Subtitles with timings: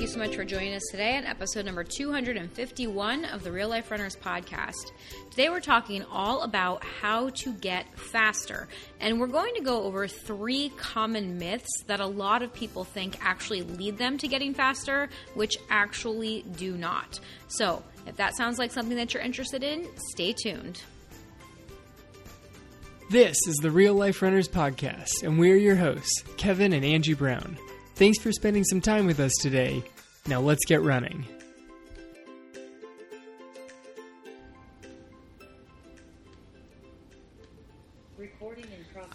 [0.00, 3.68] Thank you so much for joining us today on episode number 251 of the Real
[3.68, 4.92] Life Runners podcast.
[5.28, 8.66] Today we're talking all about how to get faster,
[8.98, 13.18] and we're going to go over three common myths that a lot of people think
[13.22, 17.20] actually lead them to getting faster, which actually do not.
[17.48, 20.80] So, if that sounds like something that you're interested in, stay tuned.
[23.10, 27.58] This is the Real Life Runners podcast, and we're your hosts, Kevin and Angie Brown.
[28.00, 29.84] Thanks for spending some time with us today.
[30.26, 31.26] Now let's get running.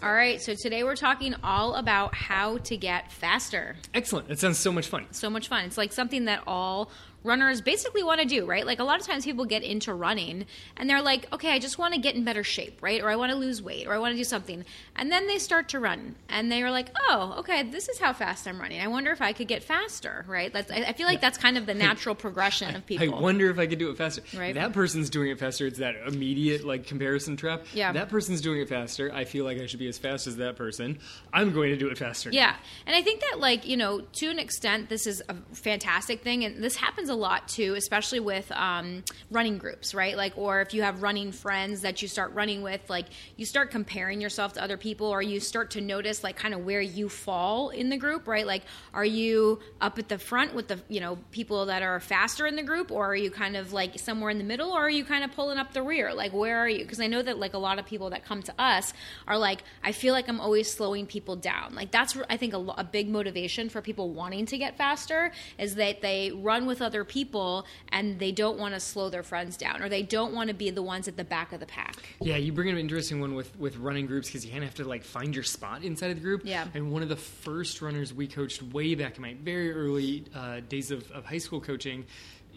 [0.02, 3.74] All right, so today we're talking all about how to get faster.
[3.92, 4.28] Excellent.
[4.28, 5.06] That sounds so much fun.
[5.10, 5.64] So much fun.
[5.64, 6.92] It's like something that all
[7.24, 8.64] runners basically want to do, right?
[8.64, 10.46] Like a lot of times people get into running
[10.76, 13.02] and they're like, okay, I just want to get in better shape, right?
[13.02, 14.64] Or I want to lose weight or I want to do something.
[14.98, 18.48] And then they start to run and they're like, oh, okay, this is how fast
[18.48, 18.80] I'm running.
[18.80, 20.52] I wonder if I could get faster, right?
[20.52, 23.14] That's, I feel like that's kind of the natural progression of people.
[23.14, 24.22] I wonder if I could do it faster.
[24.34, 24.54] Right.
[24.54, 25.66] That person's doing it faster.
[25.66, 27.66] It's that immediate like comparison trap.
[27.74, 27.92] Yeah.
[27.92, 29.12] That person's doing it faster.
[29.12, 30.98] I feel like I should be as fast as that person.
[31.30, 32.30] I'm going to do it faster.
[32.32, 32.56] Yeah.
[32.86, 36.44] And I think that, like, you know, to an extent, this is a fantastic thing.
[36.44, 40.16] And this happens a lot too, especially with um, running groups, right?
[40.16, 43.70] Like, or if you have running friends that you start running with, like, you start
[43.70, 47.08] comparing yourself to other people or you start to notice, like, kind of where you
[47.08, 48.46] fall in the group, right?
[48.46, 48.62] Like,
[48.94, 52.56] are you up at the front with the, you know, people that are faster in
[52.56, 55.04] the group or are you kind of like somewhere in the middle or are you
[55.04, 56.14] kind of pulling up the rear?
[56.14, 56.84] Like, where are you?
[56.84, 58.92] Because I know that, like, a lot of people that come to us
[59.26, 61.74] are like, I feel like I'm always slowing people down.
[61.74, 65.74] Like, that's, I think, a, a big motivation for people wanting to get faster is
[65.76, 69.82] that they run with other people and they don't want to slow their friends down
[69.82, 71.96] or they don't want to be the ones at the back of the pack.
[72.20, 74.84] Yeah, you bring an interesting one with, with running groups because you kind of to
[74.84, 76.42] like find your spot inside of the group.
[76.44, 76.66] Yeah.
[76.74, 80.60] And one of the first runners we coached way back in my very early uh,
[80.68, 82.04] days of, of high school coaching,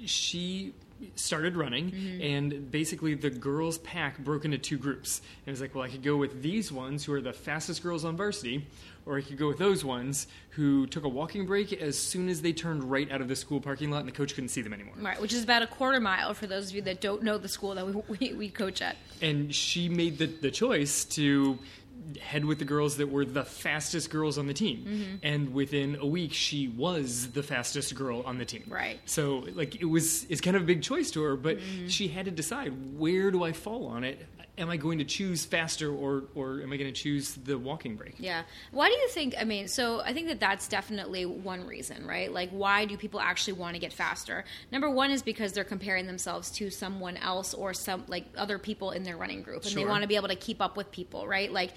[0.05, 0.73] she
[1.15, 2.21] started running Mm-hmm.
[2.21, 5.87] and basically the girls pack broke into two groups and it was like well i
[5.87, 8.67] could go with these ones who are the fastest girls on varsity
[9.05, 12.41] or i could go with those ones who took a walking break as soon as
[12.41, 14.73] they turned right out of the school parking lot and the coach couldn't see them
[14.73, 17.37] anymore Right, which is about a quarter mile for those of you that don't know
[17.37, 18.97] the school that we, we, we coach at.
[19.21, 21.57] and she made the, the choice to
[22.21, 25.15] head with the girls that were the fastest girls on the team Mm-hmm.
[25.23, 28.99] and within a week she was the fastest girl on the team Right.
[29.05, 31.87] so like it was it's kind of a big choice to her but Mm-hmm.
[31.87, 34.25] she had to decide where do i fall on it
[34.59, 37.95] am i going to choose faster or or am i going to choose the walking
[37.95, 38.43] break Yeah.
[38.71, 39.33] Why do you think?
[39.39, 42.31] I mean, so I think that that's definitely one reason, right?
[42.31, 44.43] Like, why do people actually want to get faster?
[44.71, 48.91] Number one is because they're comparing themselves to someone else or some like other people
[48.91, 51.27] in their running group, and they want to be able to keep up with people,
[51.27, 51.51] right?
[51.51, 51.71] Like,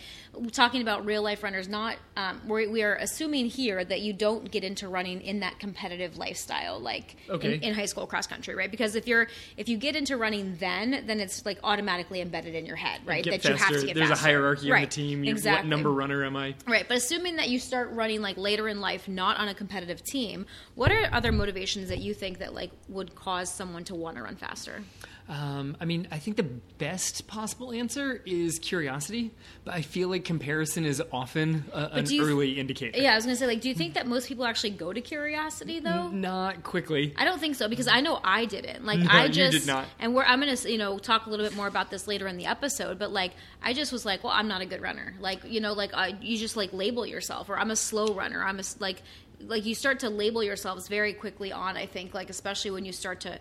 [0.52, 4.50] talking about real life runners, not um, we we are assuming here that you don't
[4.50, 7.54] get into running in that competitive lifestyle, like Okay.
[7.56, 8.70] in, in high school cross country, right?
[8.70, 12.66] Because if you're if you get into running then, then it's like automatically embedded in
[12.66, 13.24] your head, right?
[13.24, 14.28] That you have to get there's faster.
[14.28, 14.78] a hierarchy right.
[14.78, 15.68] on the team you, exactly.
[15.68, 18.80] what number runner am i Right, but assuming that you start running like later in
[18.80, 22.70] life, not on a competitive team, what are other motivations that you think that like
[22.88, 24.82] would cause someone to want to run faster?
[25.28, 29.30] Um, I mean, I think the best possible answer is curiosity,
[29.64, 32.98] but I feel like comparison is often a, an you- early indicator.
[33.00, 35.00] Yeah, I was gonna say like, do you think that most people actually go to
[35.00, 36.08] curiosity though?
[36.08, 37.14] Not quickly.
[37.16, 38.84] I don't think so because I know I didn't.
[38.84, 39.86] Like No, I you just did not.
[40.00, 42.36] and we're I'm gonna you know talk a little bit more about this later in
[42.36, 42.98] the episode.
[42.98, 43.32] But like
[43.62, 45.14] I just was like, well, I'm not a good runner.
[45.20, 48.42] Like you know, like uh, you just like label yourself, or I'm a slow runner.
[48.44, 49.02] I'm a like
[49.40, 51.76] like you start to label yourselves very quickly on.
[51.76, 53.38] I think like especially when you start to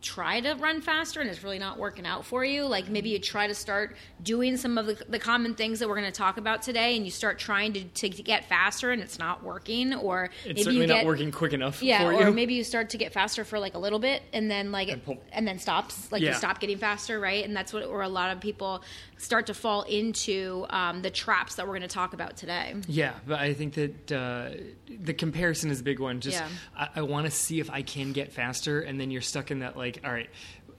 [0.00, 3.18] try to run faster and it's really not working out for you like maybe you
[3.18, 6.36] try to start doing some of the, the common things that we're going to talk
[6.36, 10.30] about today and you start trying to, to get faster and it's not working or
[10.44, 12.98] It's maybe certainly you not get working quick enough yeah, or maybe you start to
[12.98, 16.10] get faster for like a little bit, and then like And and, then stops.
[16.12, 17.44] Like you stop getting faster, right?
[17.44, 18.82] And that's what where a lot of people
[19.18, 22.74] start to fall into um, the traps that we're going to talk about today.
[22.86, 24.50] yeah, but I think that uh,
[24.88, 26.20] the comparison is a big one.
[26.20, 26.48] Just Yeah.
[26.76, 29.58] I, I want to see if I can get faster, and then you're stuck in
[29.60, 30.30] that like, all right.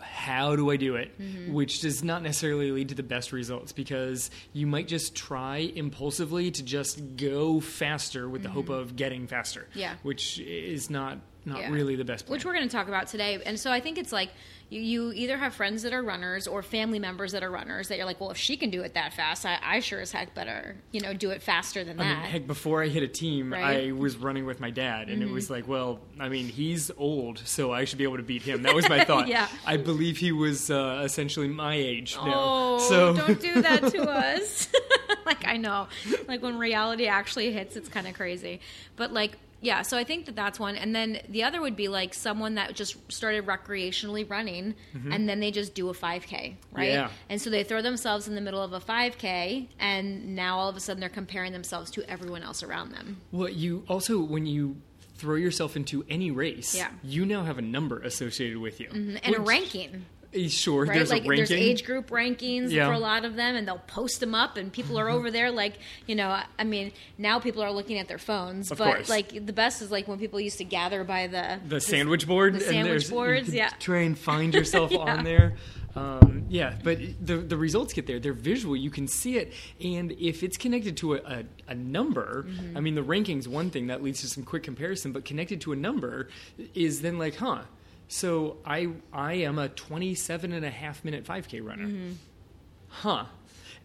[0.01, 1.19] How do I do it?
[1.19, 1.51] Mm-hmm.
[1.51, 6.51] Which does not necessarily lead to the best results because you might just try impulsively
[6.51, 9.68] to just go faster with the hope of getting faster.
[9.71, 9.80] Mm-hmm.
[9.80, 9.95] Yeah.
[10.03, 11.18] Which is not
[11.50, 11.72] not Yeah.
[11.72, 12.36] really the best plan.
[12.38, 13.42] Which we're going to talk about today.
[13.46, 14.30] And so I think it's like
[14.72, 17.98] you, you either have friends that are runners or family members that are runners that
[17.98, 20.36] you're like, well, if she can do it that fast, I, I sure as heck
[20.36, 22.22] better, you know, do it faster than I that.
[22.22, 23.86] mean, heck, before I hit a team, Right?
[23.88, 23.98] Mm-hmm.
[23.98, 27.40] I was running with my dad, and it was like, well, I mean, he's old,
[27.46, 28.62] so I should be able to beat him.
[28.62, 29.28] That was my thought.
[29.28, 29.48] Yeah.
[29.66, 32.31] I believe he was uh, essentially my age now.
[32.36, 34.69] Oh, so don't do that to us.
[35.25, 35.88] like I know,
[36.28, 38.60] like when reality actually hits, it's kind of crazy.
[38.96, 41.88] But like yeah, so I think that that's one, and then the other would be
[41.88, 45.11] like someone that just started recreationally running, mm-hmm.
[45.11, 46.89] and then they just do a 5K, right?
[46.89, 47.09] Yeah.
[47.29, 50.77] And so they throw themselves in the middle of a 5K, and now all of
[50.77, 53.21] a sudden they're comparing themselves to everyone else around them.
[53.31, 54.77] Well, you also when you
[55.15, 56.89] throw yourself into any race, Yeah.
[57.03, 59.17] you now have a number associated with you mm-hmm.
[59.23, 60.05] And a ranking,
[60.49, 60.93] Sure, right?
[60.95, 61.47] there's like a ranking.
[61.47, 62.85] there's age group rankings Yeah.
[62.87, 65.49] for a lot of them, and they'll post them up, and people are over there
[65.51, 69.09] like, you know, I mean, now people are looking at their phones, Of but course.
[69.09, 72.53] like the best is like when people used to gather by the the sandwich board.
[72.53, 73.69] the and sandwich there's- boards, yeah.
[73.79, 74.99] Try and find yourself Yeah.
[74.99, 75.55] on there.
[75.95, 78.19] Um, yeah, but the the results get there.
[78.19, 78.75] They're visual.
[78.75, 79.53] You can see it,
[79.83, 82.77] and if it's connected to a, a, a number, Mm-hmm.
[82.77, 85.71] I mean, the rankings one thing that leads to some quick comparison, but connected to
[85.71, 86.29] a number
[86.75, 87.61] is then like, huh.
[88.09, 91.89] So I I am a 27 and a half minute 5K runner.
[92.89, 93.25] Huh.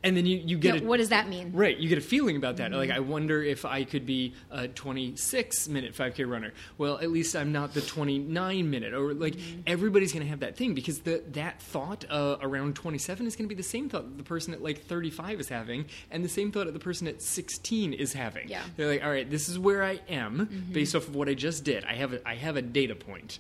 [0.02, 0.82] And then you, you get Mm-hmm.
[0.82, 1.52] Yeah, a, what does that mean?
[1.54, 2.70] Right, you get a feeling about that.
[2.72, 2.78] Mm-hmm.
[2.78, 6.52] Like, I wonder if I could be a 26 minute 5K runner.
[6.76, 8.92] Well, at least I'm not the 29 minute.
[8.92, 9.60] Or, like, Mm-hmm.
[9.66, 13.48] everybody's going to have that thing because the, that thought uh, around 27 is going
[13.48, 16.28] to be the same thought that the person at, like, 35 is having, and the
[16.28, 18.48] same thought that the person at 16 is having.
[18.50, 18.60] Yeah.
[18.60, 18.68] Mm-hmm.
[18.76, 21.64] They're like, all right, this is where I am based off of what I just
[21.64, 21.84] did.
[21.86, 23.38] I have a, I have a data point.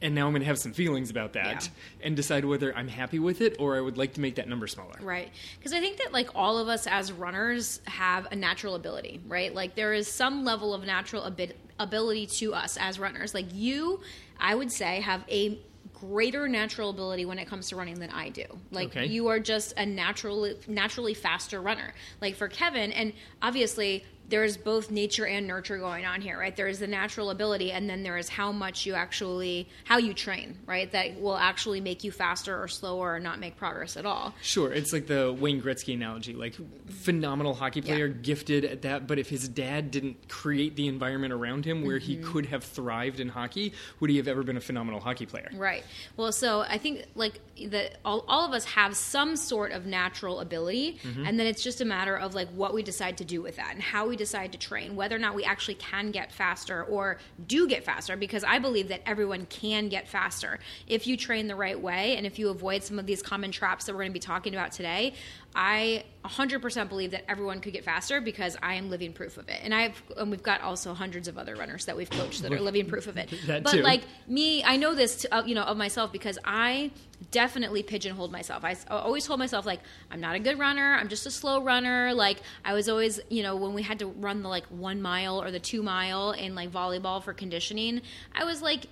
[0.00, 2.06] And now I'm going to have some feelings about that Yeah.
[2.06, 4.66] and decide whether I'm happy with it or I would like to make that number
[4.68, 4.94] smaller.
[5.00, 5.30] Right.
[5.58, 9.52] Because I think that like all of us as runners have a natural ability, right?
[9.52, 13.34] Like there is some level of natural abi- ability to us as runners.
[13.34, 14.00] Like you,
[14.38, 15.58] I would say, have a
[15.94, 18.44] greater natural ability when it comes to running than I do.
[18.70, 19.06] Like Okay.
[19.06, 21.92] you are just a naturally naturally faster runner.
[22.20, 23.12] Like for Kevin, and
[23.42, 26.54] obviously there's both nature and nurture going on here, right?
[26.54, 30.12] There is the natural ability, and then there is how much you actually how you
[30.14, 30.90] train, right?
[30.92, 34.34] That will actually make you faster or slower or not make progress at all.
[34.42, 36.34] Sure, it's like the Wayne Gretzky analogy.
[36.34, 36.54] Like,
[36.88, 38.14] phenomenal hockey player, Yeah.
[38.22, 39.06] gifted at that.
[39.06, 42.32] But if his dad didn't create the environment around him where he Mm-hmm.
[42.32, 45.48] could have thrived in hockey, would he have ever been a phenomenal hockey player?
[45.54, 45.84] Right.
[46.16, 50.40] Well, so I think like that all, all of us have some sort of natural
[50.40, 53.56] ability, and then it's just a matter of like what we decide to do with
[53.56, 56.84] that and how we decide to train, whether or not we actually can get faster
[56.84, 58.16] or do get faster.
[58.16, 62.26] Because I believe that everyone can get faster if you train the right way and
[62.26, 64.72] if you avoid some of these common traps that we're going to be talking about
[64.72, 65.14] today.
[65.54, 69.60] I 100% believe that everyone could get faster because I am living proof of it.
[69.62, 72.60] And I've and we've got also hundreds of other runners that we've coached that are
[72.60, 73.32] living proof of it.
[73.46, 73.82] But too.
[73.82, 76.90] like me, I know this, to, uh, you know, of myself because I
[77.30, 78.64] definitely pigeonholed myself.
[78.64, 79.80] I always told myself like
[80.10, 80.94] I'm not a good runner.
[80.94, 82.12] I'm just a slow runner.
[82.14, 85.42] Like I was always, you know, when we had to run the like one mile
[85.42, 88.02] or the two mile in like volleyball for conditioning,
[88.34, 88.86] I was like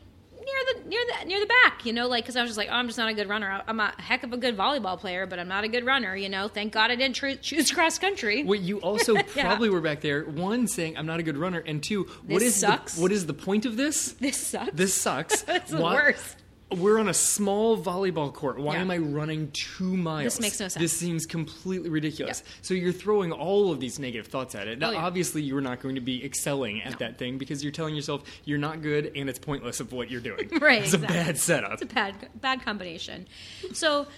[0.46, 2.68] near the near the near the back, you know, like because I was just like,
[2.70, 3.62] oh, I'm just not a good runner.
[3.66, 6.28] I'm a heck of a good volleyball player, but I'm not a good runner, you
[6.28, 6.48] know.
[6.48, 8.44] Thank God I didn't tr- choose cross country.
[8.44, 9.44] Well, you also Yeah.
[9.46, 10.22] probably were back there.
[10.24, 12.94] One, saying I'm not a good runner, and two, what This is sucks.
[12.94, 14.12] The, what is the point of this?
[14.12, 14.70] This sucks.
[14.72, 15.44] This sucks.
[15.48, 16.36] It's the worst.
[16.74, 18.58] We're on a small volleyball court.
[18.58, 18.80] Why Yeah.
[18.80, 20.24] am I running two miles?
[20.34, 20.74] This makes no sense.
[20.82, 22.42] This seems completely ridiculous.
[22.44, 22.52] Yeah.
[22.62, 24.80] So you're throwing all of these negative thoughts at it.
[24.80, 25.04] Now, Oh, yeah.
[25.06, 26.96] obviously, you're not going to be excelling at No.
[27.06, 30.20] that thing because you're telling yourself you're not good and it's pointless of what you're
[30.20, 30.48] doing.
[30.60, 31.16] Right, It's exactly.
[31.20, 31.72] a bad setup.
[31.74, 33.28] It's a bad bad combination.
[33.72, 34.08] So,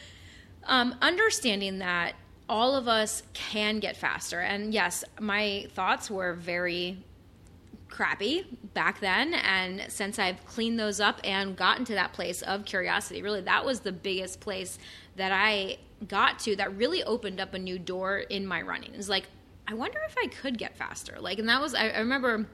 [0.65, 2.15] um, understanding that
[2.49, 6.97] all of us can get faster, and yes, my thoughts were very
[7.89, 12.65] crappy back then and since i've cleaned those up and gotten to that place of
[12.65, 14.79] curiosity really that was the biggest place
[15.17, 18.93] that i got to that really opened up a new door in my running.
[18.95, 19.25] It's like
[19.67, 21.17] i wonder if i could get faster.
[21.21, 22.47] Like and that was i, I remember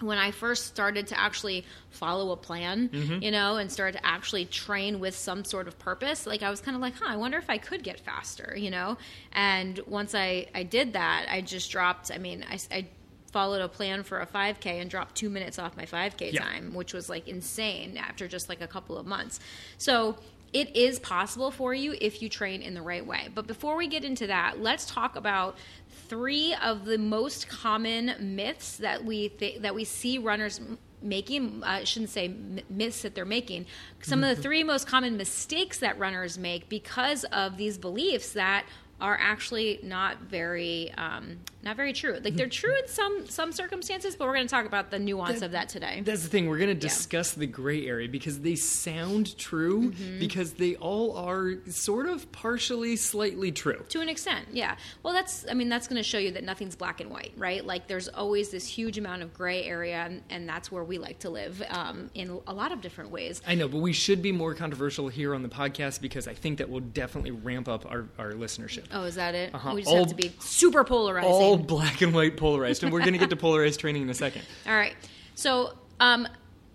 [0.00, 3.22] when I first started to actually follow a plan, mm-hmm.
[3.22, 6.60] you know, and started to actually train with some sort of purpose, like I was
[6.60, 8.98] kind of like, huh, I wonder if I could get faster, you know?
[9.32, 12.86] And once I, I did that, I just dropped, I mean, I, I
[13.34, 16.40] followed a plan for a 5K and dropped two minutes off my 5K Yeah.
[16.40, 19.40] time, which was like insane after just like a couple of months.
[19.76, 20.16] So,
[20.52, 23.28] it is possible for you if you train in the right way.
[23.34, 25.58] But before we get into that, let's talk about
[26.06, 30.60] three of the most common myths that we th- that we see runners
[31.02, 31.62] making.
[31.64, 32.32] Uh, I shouldn't say
[32.70, 33.66] myths that they're making.
[34.00, 34.42] Some of the mm-hmm.
[34.42, 38.64] three most common mistakes that runners make because of these beliefs that
[39.04, 42.18] are actually not very um, not very true.
[42.22, 45.42] Like they're true in some some circumstances, but we're going to talk about the nuance
[45.42, 46.02] of that today.
[46.04, 46.48] That's the thing.
[46.48, 50.18] We're going to discuss the gray area because they sound true Mm-hmm.
[50.18, 53.84] because they all are sort of partially, slightly true.
[53.88, 56.76] to an extent yeah well that's i mean that's going to show you that nothing's
[56.76, 60.48] black and white right like there's always this huge amount of gray area and, and
[60.48, 63.68] that's where we like to live um, in a lot of different ways I know,
[63.68, 66.80] but we should be more controversial here on the podcast because I think that will
[66.80, 68.84] definitely ramp up our, our listenership.
[68.94, 69.72] Oh is that it Uh-huh.
[69.74, 73.00] we just All- have to be super polarizing All black and white polarized, and we're
[73.00, 74.42] going to get to polarized training in a second.
[74.66, 74.94] All right.
[75.34, 76.26] So, um,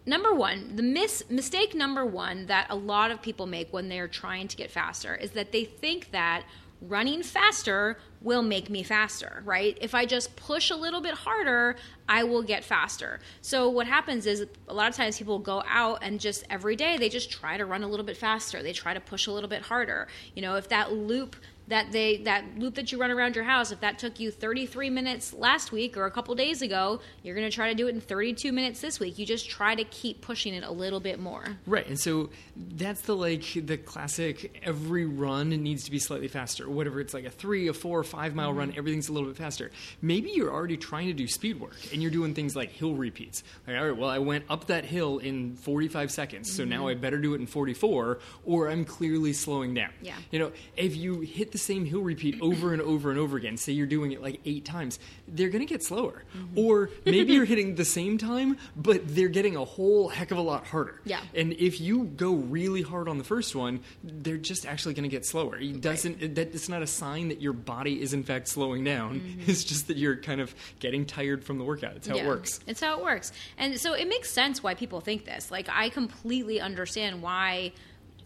[0.06, 4.08] number one, the mis- mistake number one that a lot of people make when they're
[4.08, 6.44] trying to get faster is that they think that
[6.82, 9.78] running faster will make me faster, right?
[9.82, 11.76] If I just push a little bit harder,
[12.08, 13.20] I will get faster.
[13.42, 16.96] So what happens is a lot of times people go out and just every day
[16.98, 18.64] they just try to run a little bit faster.
[18.64, 20.08] They try to push a little bit harder.
[20.36, 21.36] You know, if that loop
[21.70, 24.90] that they that loop that you run around your house if that took you 33
[24.90, 27.96] minutes last week or a couple days ago you're going to try to do it
[27.96, 29.18] in 32 minutes this week.
[29.18, 31.46] You just try to keep pushing it a little bit more.
[31.66, 36.70] Right and so that's the like the classic every run needs to be slightly faster.
[36.70, 38.60] Whatever it's like a three a four a five mile mm-hmm.
[38.60, 39.72] run everything's a little bit faster.
[40.02, 43.44] Maybe you're already trying to do speed work and you're doing things like hill repeats.
[43.68, 46.72] Like all right well i went up that hill in 45 seconds so mm-hmm.
[46.72, 49.92] now i better do it in 44 or i'm clearly slowing down.
[50.02, 50.16] Yeah.
[50.32, 53.58] You know if you hit the same hill repeat over and over and over again,
[53.58, 56.24] say you're doing it like eight times, they're going to get slower.
[56.36, 56.60] Mm-hmm.
[56.60, 60.42] Or maybe you're hitting the same time, but they're getting a whole heck of a
[60.42, 61.02] lot harder.
[61.06, 61.22] Yeah.
[61.36, 65.10] And if you go really hard on the first one, they're just actually going to
[65.10, 65.58] get slower.
[65.58, 69.20] It doesn't that it's not a sign that your body is in fact slowing down.
[69.20, 69.50] Mm-hmm.
[69.50, 71.96] It's just that you're kind of getting tired from the workout.
[71.96, 72.24] It's how yeah.
[72.24, 72.60] it works.
[72.68, 73.32] It's how it works.
[73.58, 75.52] And so it makes sense why people think this.
[75.52, 77.74] Like I completely understand why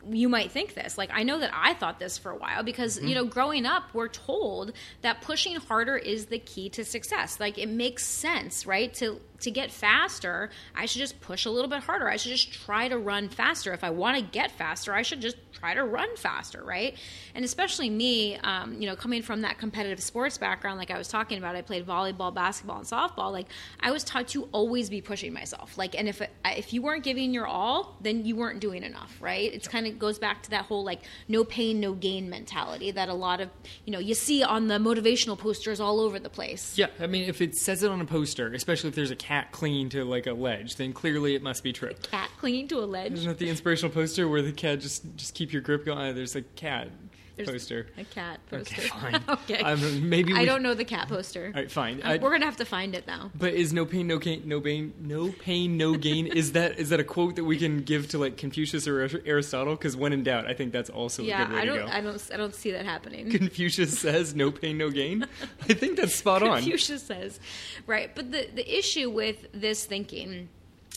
[0.09, 0.97] you might think this.
[0.97, 3.07] Like I know that I thought this for a while because mm-hmm.
[3.07, 7.39] you know, growing up, we're told that pushing harder is the key to success.
[7.39, 8.93] Like it makes sense, right?
[8.95, 12.09] To to get faster, I should just push a little bit harder.
[12.09, 13.73] I should just try to run faster.
[13.73, 16.97] If I want to get faster, I should just try to run faster, right?
[17.35, 21.07] And especially me, um, you know, coming from that competitive sports background, like I was
[21.07, 23.31] talking about, I played volleyball, basketball, and softball.
[23.31, 23.47] Like
[23.79, 25.77] I was taught to always be pushing myself.
[25.77, 29.53] Like, and if if you weren't giving your all, then you weren't doing enough, right?
[29.53, 33.09] It's kind of goes back to that whole like no pain, no gain mentality that
[33.09, 33.49] a lot of
[33.85, 36.77] you know you see on the motivational posters all over the place.
[36.77, 39.51] Yeah, I mean, if it says it on a poster, especially if there's a cat
[39.51, 41.89] clinging to like a ledge, then clearly it must be true.
[41.89, 43.13] A cat clinging to a ledge.
[43.13, 46.13] Isn't that the inspirational poster where the cat just just keep your grip going?
[46.13, 46.89] There's a cat
[47.35, 47.87] there's poster.
[47.97, 48.81] A cat poster.
[48.83, 49.23] Okay, fine.
[49.27, 49.59] okay.
[49.59, 50.39] Um, maybe we...
[50.39, 51.47] I don't know the cat poster.
[51.47, 52.01] All right, fine.
[52.03, 52.17] I...
[52.17, 53.31] We're gonna have to find it now.
[53.35, 56.27] But is no pain, no gain, no pain, no pain, no gain?
[56.27, 59.75] is that is that a quote that we can give to like Confucius or Aristotle?
[59.75, 61.43] Because when in doubt, I think that's also yeah.
[61.43, 61.75] A good way I don't.
[61.77, 61.91] To go.
[61.91, 62.31] I don't.
[62.33, 63.29] I don't see that happening.
[63.37, 65.25] Confucius says, "No pain, no gain."
[65.61, 66.57] I think that's spot on.
[66.61, 67.39] Confucius says,
[67.87, 68.13] right.
[68.13, 70.49] But the the issue with this thinking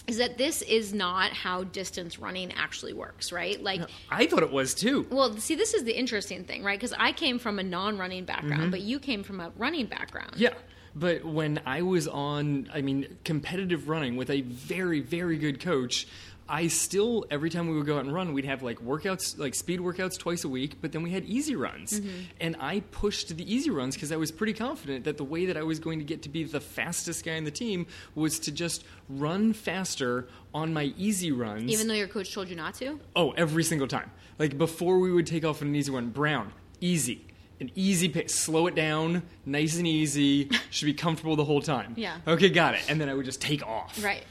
[0.06, 3.62] is that this is not how distance running actually works, right?
[3.62, 5.06] Like I thought it was too.
[5.10, 6.78] Well, see, this is the interesting thing, right?
[6.78, 8.70] Because I came from a non-running background, mm-hmm.
[8.70, 10.34] but you came from a running background.
[10.36, 10.54] Yeah.
[10.94, 16.06] But when I was on, I mean, competitive running with a very, very good coach,
[16.48, 19.54] I still every time we would go out and run, we'd have like workouts, like
[19.54, 22.00] speed workouts twice a week, but then we had easy runs.
[22.00, 22.20] Mm-hmm.
[22.40, 25.56] And I pushed the easy runs because I was pretty confident that the way that
[25.56, 28.52] I was going to get to be the fastest guy in the team was to
[28.52, 31.70] just run faster on my easy runs.
[31.70, 33.00] Even though your coach told you not to?
[33.14, 34.10] Oh, every single time.
[34.38, 37.26] Like before we would take off on an easy run, Brown, easy
[37.60, 38.34] an easy pace.
[38.34, 40.50] Slow it down, nice and easy.
[40.70, 41.94] Should be comfortable the whole time.
[41.96, 42.18] Yeah.
[42.26, 42.82] Okay, got it.
[42.88, 44.02] And then I would just take off.
[44.02, 44.24] Right.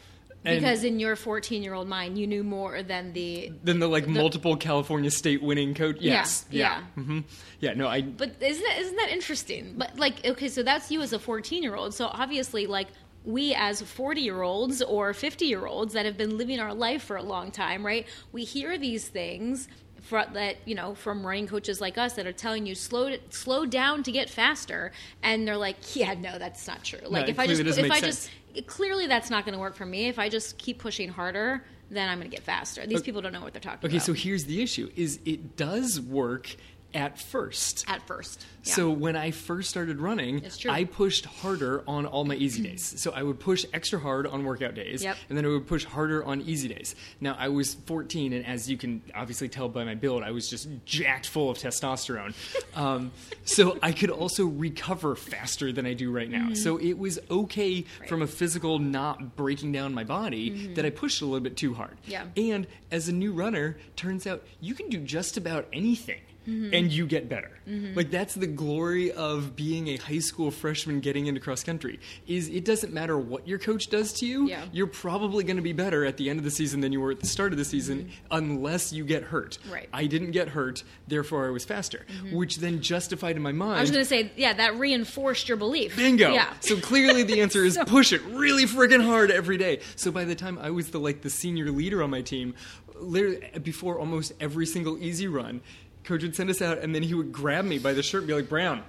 [0.46, 3.88] And because in your 14 year old mind, you knew more than the than the
[3.88, 5.98] like the, multiple California state winning coach.
[6.00, 7.04] Yes, yeah, yeah, yeah.
[7.04, 7.20] Mm-hmm.
[7.60, 7.74] yeah.
[7.74, 8.02] No, I.
[8.02, 9.74] But isn't that isn't that interesting?
[9.78, 11.94] But like, okay, so that's you as a 14 year old.
[11.94, 12.88] So obviously, like
[13.24, 17.04] we as 40 year olds or 50 year olds that have been living our life
[17.04, 18.08] for a long time, right?
[18.32, 19.68] We hear these things
[20.06, 23.66] for, that you know from running coaches like us that are telling you slow slow
[23.66, 24.92] down to get faster,
[25.24, 27.00] and they're like, yeah, no, that's not true.
[27.04, 28.30] Like no, if I just if I sense.
[28.54, 30.08] just clearly that's not going to work for me.
[30.08, 32.86] If I just keep pushing harder, then I'm going to get faster.
[32.86, 33.06] These okay.
[33.06, 34.04] people don't know what they're talking okay, about.
[34.04, 36.56] Okay, so here's the issue: is it does work
[36.96, 37.86] at first.
[37.88, 38.46] At first.
[38.64, 38.74] Yeah.
[38.74, 43.00] So when I first started running, I pushed harder on all my easy days.
[43.00, 45.18] So I would push extra hard on workout days, yep.
[45.30, 46.96] and then I would push harder on easy days.
[47.20, 50.50] Now I was 14, and as you can obviously tell by my build, I was
[50.50, 52.34] just jacked full of testosterone.
[52.76, 53.12] um,
[53.44, 56.46] so I could also recover faster than I do right now.
[56.46, 56.56] Mm-hmm.
[56.56, 58.10] So it was okay right.
[58.10, 60.74] from a physical not breaking down my body mm-hmm.
[60.76, 61.98] that I pushed a little bit too hard.
[62.08, 62.26] Yeah.
[62.38, 66.74] And as a new runner, turns out you can do just about anything mm-hmm.
[66.74, 67.52] and you get better.
[67.68, 67.96] Mm-hmm.
[67.96, 72.00] Like that's the glory of being a high school freshman getting into cross country.
[72.28, 74.48] Is it doesn't matter what your coach does to you.
[74.48, 74.66] Yeah.
[74.72, 77.12] You're probably going to be better at the end of the season than you were
[77.12, 78.12] at the start of the season mm-hmm.
[78.32, 79.58] unless you get hurt.
[79.72, 79.90] Right.
[79.92, 82.36] I didn't get hurt, therefore I was faster, mm-hmm.
[82.36, 83.80] which then justified in my mind.
[83.80, 85.96] I was going to say, yeah, that reinforced your belief.
[85.96, 86.32] Bingo.
[86.32, 86.54] Yeah.
[86.60, 89.80] So clearly the answer is so, push it really freaking hard every day.
[89.96, 92.54] So by the time I was the like the senior leader on my team,
[93.00, 95.62] literally before almost every single easy run,
[96.06, 98.28] coach would send us out, and then he would grab me by the shirt and
[98.28, 98.84] be like, Brown,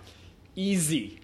[0.55, 1.21] easy.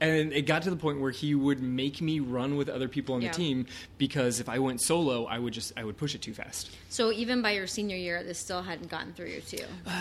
[0.00, 3.16] And it got to the point where he would make me run with other people
[3.16, 3.32] on Yeah.
[3.32, 3.66] the team
[3.98, 6.70] because if I went solo, I would just I would push it too fast.
[6.88, 9.64] So even by your senior year, this still hadn't gotten through you too.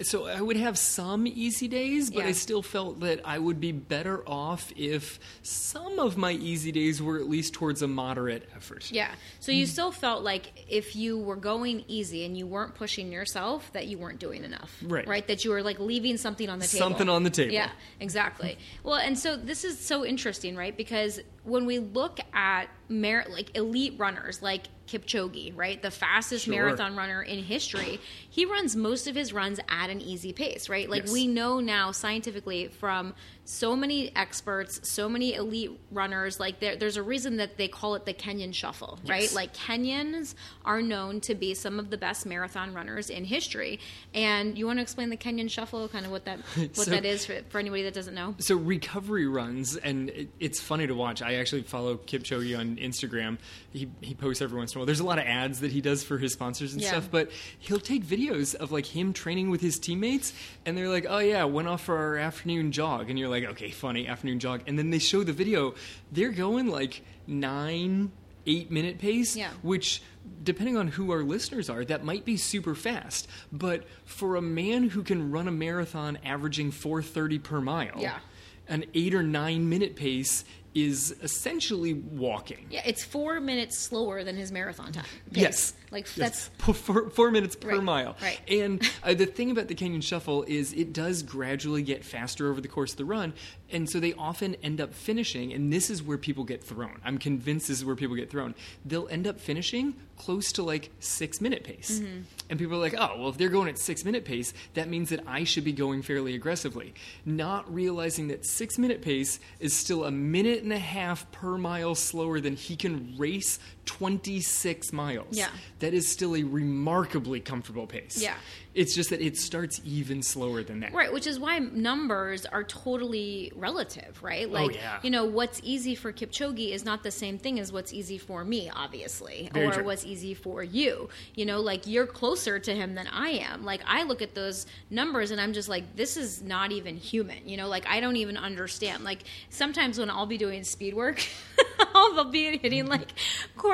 [0.00, 2.28] So I would have some easy days, but Yeah.
[2.28, 7.00] I still felt that I would be better off if some of my easy days
[7.00, 8.90] were at least towards a moderate effort.
[8.90, 9.14] Yeah.
[9.40, 13.72] So you still felt like if you were going easy and you weren't pushing yourself,
[13.72, 14.76] that you weren't doing enough.
[14.82, 15.06] Right.
[15.06, 15.26] Right.
[15.28, 16.84] That you were like leaving something on the table.
[16.84, 17.52] Something on the table.
[17.52, 17.70] Yeah.
[18.00, 18.58] Exactly.
[18.82, 20.76] Well, and so this is so interesting, right?
[20.76, 26.54] Because when we look at mer- like elite runners, like Kipchoge, right, the fastest Sure.
[26.54, 30.88] marathon runner in history, he runs most of his runs at an easy pace, right?
[30.90, 31.12] Like Yes.
[31.12, 33.14] we know now scientifically from
[33.46, 37.94] so many experts, so many elite runners, like there, there's a reason that they call
[37.94, 39.30] it the Kenyan shuffle, right?
[39.34, 40.34] Like Kenyans
[40.64, 43.80] are known to be some of the best marathon runners in history.
[44.14, 47.04] And you want to explain the Kenyan shuffle, kind of what that what So- that
[47.04, 48.34] is for, for anybody that doesn't know?
[48.38, 51.20] So recovery runs, and it, it's funny to watch.
[51.20, 53.36] I actually follow Kipchoge on Instagram.
[53.74, 54.86] He he posts every once in a while.
[54.86, 56.88] There's a lot of ads that he does for his sponsors and Yeah.
[56.92, 60.32] stuff, but he'll take videos of like him training with his teammates,
[60.64, 63.70] and they're like, "Oh yeah, went off for our afternoon jog," and you're like, "Okay,
[63.70, 65.74] funny afternoon jog," and then they show the video.
[66.12, 68.12] They're going like nine,
[68.46, 69.50] eight minute pace, Yeah.
[69.62, 70.02] which
[70.42, 74.88] depending on who our listeners are that might be super fast but for a man
[74.90, 78.18] who can run a marathon averaging 430 per mile Yeah.
[78.66, 80.44] an 8 or 9 minute pace
[80.74, 85.04] is essentially walking Yeah, it's four minutes slower than his marathon time.
[85.32, 85.42] pace.
[85.42, 85.72] Yes.
[85.92, 88.16] Like that's four, four minutes per Right, mile.
[88.20, 88.40] right.
[88.48, 92.60] And uh, the thing about the Kenyan Shuffle is it does gradually get faster over
[92.60, 93.32] the course of the run.
[93.70, 97.00] And so they often end up finishing, and this is where people get thrown.
[97.04, 98.54] I'm convinced this is where people get thrown.
[98.84, 102.00] They'll end up finishing close to like six minute pace.
[102.00, 102.20] Mm-hmm.
[102.54, 105.10] And people are like, oh, well, if they're going at six minute pace, that means
[105.10, 106.94] that I should be going fairly aggressively.
[107.24, 111.96] Not realizing that six minute pace is still a minute and a half per mile
[111.96, 115.26] slower than he can race 26 miles.
[115.30, 115.48] Yeah.
[115.80, 118.20] That is still a remarkably comfortable pace.
[118.20, 118.34] Yeah.
[118.74, 120.92] It's just that it starts even slower than that.
[120.92, 124.48] Right, which is why numbers are totally relative, right?
[124.48, 124.98] Oh, like, Oh, yeah.
[125.04, 128.44] you know, what's easy for Kipchoge is not the same thing as what's easy for
[128.44, 129.84] me, obviously, Very or true.
[129.84, 131.08] what's easy for you.
[131.36, 133.64] You know, like you're closer to him than I am.
[133.64, 137.46] Like, I look at those numbers and I'm just like, this is not even human.
[137.48, 139.04] You know, like I don't even understand.
[139.04, 139.20] Like,
[139.50, 141.24] sometimes when I'll be doing speed work,
[141.94, 143.12] I'll be hitting like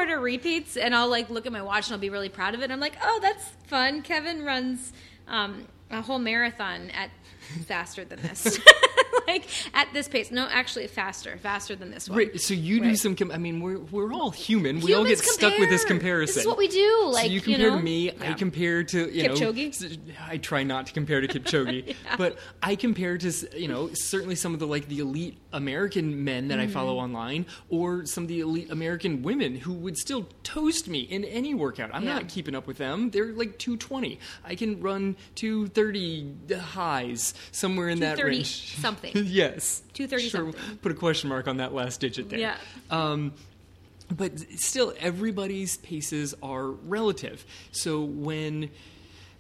[0.01, 2.63] quarter repeats and I'll like look at my watch and I'll be really proud of
[2.63, 2.71] it.
[2.71, 4.01] I'm like, oh, that's fun.
[4.01, 4.95] Kevin runs
[5.29, 7.11] um, a whole marathon at
[7.67, 8.59] faster than this.
[9.27, 10.31] like at this pace.
[10.31, 12.19] No, actually faster, faster than this one.
[12.19, 13.15] Right, so you do some.
[13.17, 14.81] Com- I mean, we're we're all human.
[14.81, 16.35] We all get Humans stuck with this comparison.
[16.35, 17.09] This is what we do.
[17.13, 17.77] Like so you compare know?
[17.77, 18.11] to me.
[18.11, 18.35] I Yeah.
[18.35, 19.99] compare to you Kipchoge?
[20.07, 20.15] know.
[20.27, 24.55] I try not to compare to Kipchoge, but I compare to you know certainly some
[24.55, 27.05] of the like the elite American men that I follow Mm-hmm.
[27.15, 31.55] online, or some of the elite American women who would still toast me in any
[31.55, 31.91] workout.
[31.93, 32.15] I'm Yeah.
[32.15, 33.11] not keeping up with them.
[33.11, 34.19] They're like 220.
[34.45, 38.77] I can run 230 highs somewhere in that 230 range.
[38.81, 39.13] something.
[39.15, 39.83] yes.
[39.95, 40.77] 230 Sure, something.
[40.79, 42.39] Put a question mark on that last digit there.
[42.39, 42.57] Yeah.
[42.91, 43.33] Um,
[44.15, 47.45] but still, everybody's paces are relative.
[47.71, 48.71] So when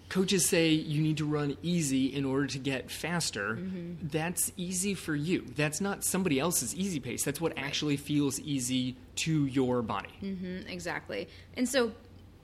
[0.08, 4.08] coaches say you need to run easy in order to get faster, Mm-hmm.
[4.08, 5.44] that's easy for you.
[5.56, 7.24] That's not somebody else's easy pace.
[7.24, 10.08] That's what actually feels easy to your body.
[10.22, 11.28] Mm, exactly.
[11.56, 11.92] And so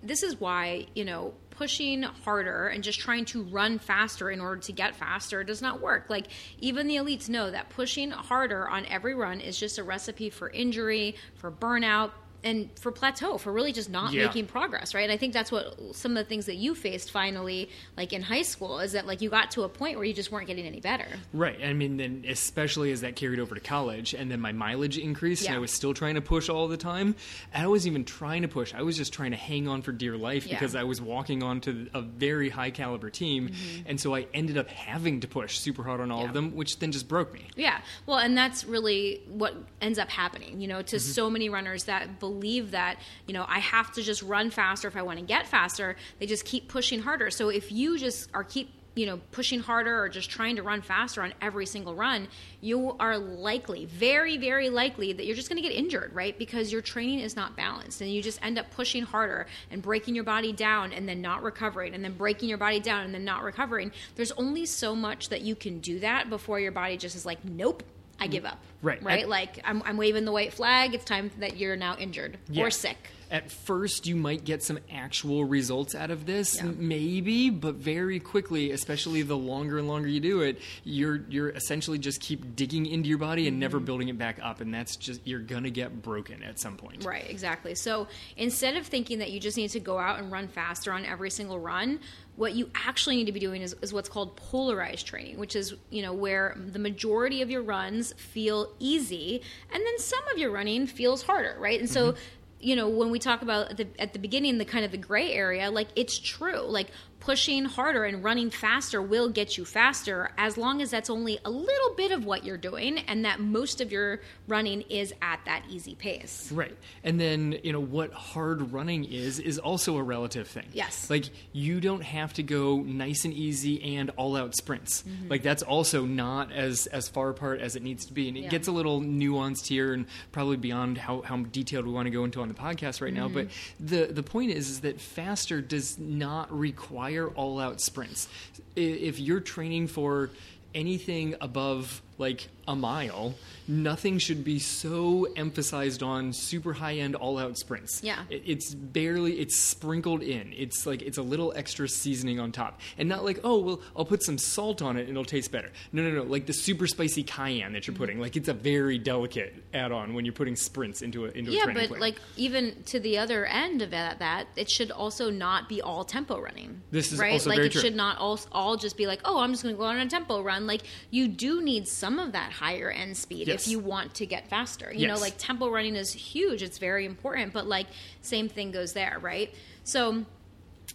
[0.03, 4.61] this is why, you know, pushing harder and just trying to run faster in order
[4.61, 6.07] to get faster does not work.
[6.09, 6.29] Like
[6.61, 10.51] even the elites know that pushing harder on every run is just a recipe for
[10.51, 12.11] injury, for burnout,
[12.45, 14.27] and for plateau, for really just not Yeah.
[14.27, 15.11] making progress, right?
[15.11, 18.43] I think that's what some of the things that you faced finally, like in high
[18.43, 20.81] school, is that like you got to a point where you just weren't getting any
[20.81, 21.07] better.
[21.33, 21.59] Right.
[21.65, 25.47] I mean, then especially as that carried over to college, and then my mileage increased,
[25.47, 27.15] and I was still trying to push all the time.
[27.53, 29.93] And I wasn't even trying to push; I was just trying to hang on for
[29.93, 30.55] dear life Yeah.
[30.55, 33.51] because I was walking onto a very high caliber team,
[33.87, 36.23] and so I ended up having to push super hard on all Mm-hmm.
[36.25, 36.29] Yeah.
[36.29, 37.47] of them, which then just broke me.
[37.57, 37.79] Yeah.
[38.07, 40.87] Well, and that's really what ends up happening, you know, Mm-hmm.
[40.87, 44.89] to so many runners that believe that, you know, I have to just run faster
[44.89, 45.97] if I want to get faster.
[46.19, 47.31] They just keep pushing harder.
[47.31, 50.81] So if you just are keep you know, pushing harder or just trying to run
[50.81, 52.27] faster on every single run,
[52.63, 56.37] you are likely, very, very likely, that you're just going to get injured, right?
[56.39, 60.15] Because your training is not balanced and you just end up pushing harder and breaking
[60.15, 63.25] your body down and then not recovering and then breaking your body down and then
[63.25, 63.93] not recovering.
[64.15, 67.45] There's only so much that you can do that before your body just is like,
[67.45, 67.83] nope.
[68.19, 68.59] I give up.
[68.83, 69.03] Right.
[69.03, 69.23] Right.
[69.23, 70.95] At- like I'm, I'm waving the white flag.
[70.95, 72.65] It's time that you're now injured Yeah.
[72.65, 72.97] or sick.
[73.29, 76.71] At first, you might get some actual results out of this, Yeah.
[76.77, 81.99] maybe, but very quickly, especially the longer and longer you do it, you're you're essentially
[81.99, 83.61] just keep digging into your body and Mm-hmm.
[83.61, 87.05] never building it back up, and that's just you're gonna get broken at some point.
[87.05, 87.75] Right, exactly.
[87.75, 91.05] So instead of thinking that you just need to go out and run faster on
[91.05, 91.99] every single run,
[92.37, 95.75] what you actually need to be doing is, is what's called polarized training, which is
[95.91, 100.51] you know where the majority of your runs feel easy, and then some of your
[100.51, 101.81] running feels harder, right?
[101.81, 102.13] And so.
[102.13, 102.21] Mm-hmm.
[102.59, 104.97] You know, when we talk about at the, at the beginning, the kind of the
[104.97, 106.63] gray area, like it's true.
[106.63, 106.89] Like
[107.27, 111.51] pushing harder and running faster will get you faster as long as that's only a
[111.51, 115.65] little bit of what you're doing and that most of your running is at that
[115.69, 116.53] easy pace.
[116.53, 116.77] Right.
[117.03, 120.67] And then, you know, what hard running is, is also a relative thing.
[120.73, 121.11] Yes.
[121.11, 125.03] Like, you don't have to go nice and easy and all out sprints.
[125.03, 125.29] Mm-hmm.
[125.29, 128.29] Like, that's also not as, as far apart as it needs to be.
[128.29, 128.51] And it Yeah.
[128.51, 132.23] gets a little nuanced here and probably beyond how, how detailed we want to go
[132.23, 133.27] into on the podcast right now.
[133.27, 133.87] But Mm-hmm.
[133.87, 138.29] the, the point is, is that faster does not require all out sprints.
[138.75, 140.31] If you're training for
[140.75, 143.35] anything above like a mile,
[143.69, 148.01] nothing should be so emphasized on super high end all out sprints.
[148.03, 148.25] Yeah.
[148.31, 150.53] It- It's barely, it's sprinkled in.
[150.57, 152.81] It's like, it's a little extra seasoning on top.
[152.99, 155.71] And not like, oh, well, I'll put some salt on it and it'll taste better.
[155.93, 156.23] No, no, no.
[156.25, 158.03] Like the super spicy cayenne that you're Mm-hmm.
[158.03, 158.21] putting.
[158.21, 161.55] Like it's a very delicate add on when you're putting sprints into a, into a
[161.55, 162.01] yeah, training but plan.
[162.01, 166.03] like even to the other end of that, that it should also not be all
[166.05, 166.83] tempo running.
[166.91, 167.33] This is right.
[167.33, 167.81] also like very it true.
[167.83, 170.07] should not all all just be like, oh, I'm just going to go on a
[170.09, 170.67] tempo run.
[170.67, 173.67] Like you do need some of that higher end speed Yes.
[173.67, 174.93] if you want to get faster.
[174.93, 176.63] You know, like tempo running is huge.
[176.63, 177.87] It's very important, but like
[178.23, 179.53] same thing goes there, right?
[179.85, 180.25] So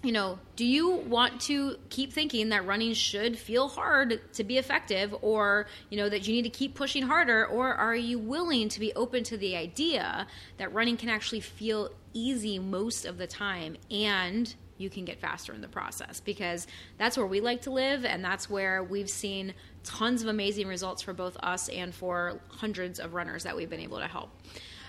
[0.04, 4.58] you know, do you want to keep thinking that running should feel hard to be
[4.58, 8.68] effective or, you know, that you need to keep pushing harder or are you willing
[8.70, 10.26] to be open to the idea
[10.58, 15.54] that running can actually feel easy most of the time and you can get faster
[15.54, 16.68] in the process because
[16.98, 21.02] that's where we like to live and that's where we've seen tons of amazing results
[21.02, 24.30] for both us and for hundreds of runners that we've been able to help.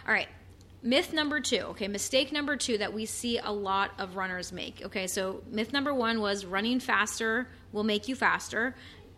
[0.07, 0.29] All right,
[0.83, 4.83] myth number two okay mistake number two that we see a lot of runners make
[4.85, 8.75] okay so myth number one was running faster will make you faster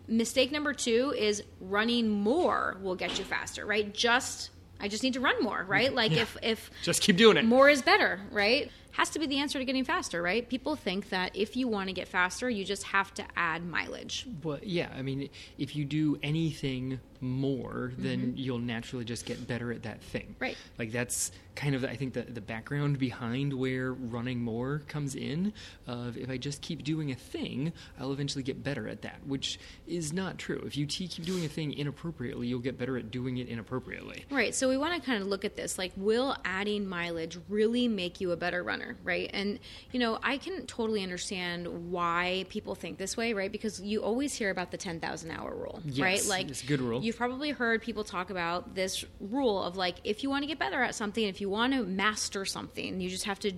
[0.07, 5.15] mistake number two is running more will get you faster right just i just need
[5.15, 5.97] to run more right mm-hmm.
[5.97, 6.21] like Yeah.
[6.23, 7.47] if if Just keep doing it.
[7.47, 10.49] more is better right has to be the answer to getting faster right?
[10.49, 14.27] People think that if you want to get faster you just have to add mileage.
[14.43, 15.29] Well, yeah, I mean,
[15.59, 20.23] if you do anything more, then you'll naturally just get better at that thing.
[20.35, 20.45] Mm-hmm.
[20.45, 20.57] Right.
[20.79, 25.53] Like that's kind of, I think, the, the background behind where running more comes in.
[25.87, 29.59] Of if I just keep doing a thing, I'll eventually get better at that, which
[29.87, 30.63] is not true.
[30.67, 34.25] If you t- keep doing a thing inappropriately, you'll get better at doing it inappropriately.
[34.31, 34.55] Right.
[34.55, 38.21] So we want to kind of look at this like, will adding mileage really make
[38.21, 38.97] you a better runner?
[39.05, 39.31] Right.
[39.33, 39.59] And,
[39.93, 43.53] you know, I can totally understand why people think this way, right?
[43.53, 46.25] Because you always hear about the 10,000 hour rule, Yes, right?
[46.27, 47.03] Like, it's a good rule.
[47.05, 50.59] You've probably heard people talk about this rule of like, if you want to get
[50.59, 53.53] better at something, if you want to master something, you just have to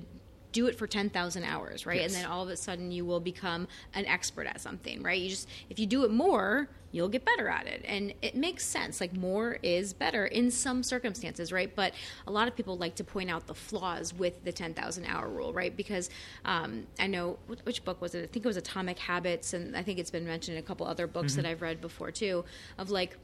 [0.56, 2.00] do it for 10,000 hours, right?
[2.00, 2.14] Yes.
[2.14, 5.20] And then all of a sudden you will become an expert at something, right?
[5.20, 7.85] You just, if you do it more, you'll get better at it.
[7.87, 9.00] And it makes sense.
[9.00, 11.70] Like more is better in some circumstances, right?
[11.76, 11.92] But
[12.26, 15.52] a lot of people like to point out the flaws with the 10,000 hour rule,
[15.52, 15.76] right?
[15.76, 16.09] Because
[16.46, 18.24] um, I know, which, which book was it?
[18.24, 19.52] I think it was Atomic Habits.
[19.52, 22.11] And I think it's been mentioned in a couple other books that I've read before
[22.11, 22.44] too,
[22.78, 23.18] of like,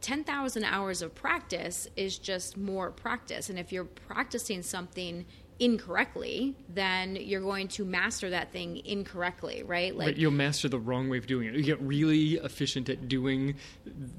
[0.00, 3.48] 10,000 hours of practice is just more practice.
[3.48, 5.24] And if you're practicing something
[5.58, 9.96] incorrectly, then you're going to master that thing incorrectly, right?
[9.96, 11.54] Like but you'll master the wrong way of doing it.
[11.54, 13.54] You get really efficient at doing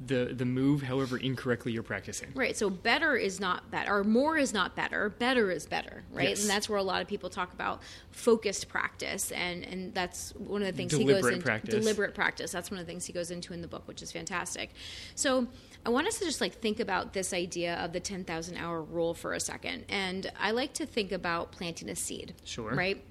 [0.05, 2.31] the the move, however incorrectly you're practicing.
[2.33, 2.57] Right.
[2.57, 5.09] So better is not better, or more is not better.
[5.09, 6.29] Better is better, right?
[6.29, 6.41] Yes.
[6.41, 10.61] And that's where a lot of people talk about focused practice, and and that's one
[10.61, 11.45] of the things he goes Deliberate into.
[11.45, 11.75] practice.
[11.75, 12.51] Deliberate practice.
[12.51, 14.71] That's one of the things he goes into in the book, which is fantastic.
[15.13, 15.47] So
[15.87, 18.83] I want us to just like think about this idea of the ten thousand hour
[18.83, 22.33] rule for a second, and I like to think about planting a seed.
[22.43, 22.71] Sure.
[22.71, 23.01] Right.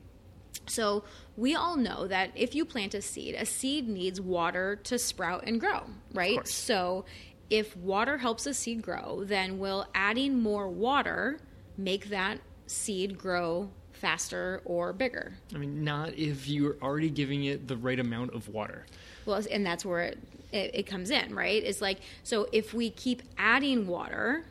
[0.67, 1.05] So
[1.39, 5.45] we all know that if you plant a seed, a seed needs water to sprout
[5.47, 6.47] and grow, right?
[6.47, 7.07] So
[7.49, 11.39] if water helps a seed grow, then will adding more water
[11.79, 15.39] make that seed grow faster or bigger?
[15.55, 18.85] I mean, not if you're already giving it the right amount of water.
[19.25, 20.19] Well, and that's where it,
[20.53, 21.63] it, it comes in, right?
[21.63, 24.45] It's like, so if we keep adding water,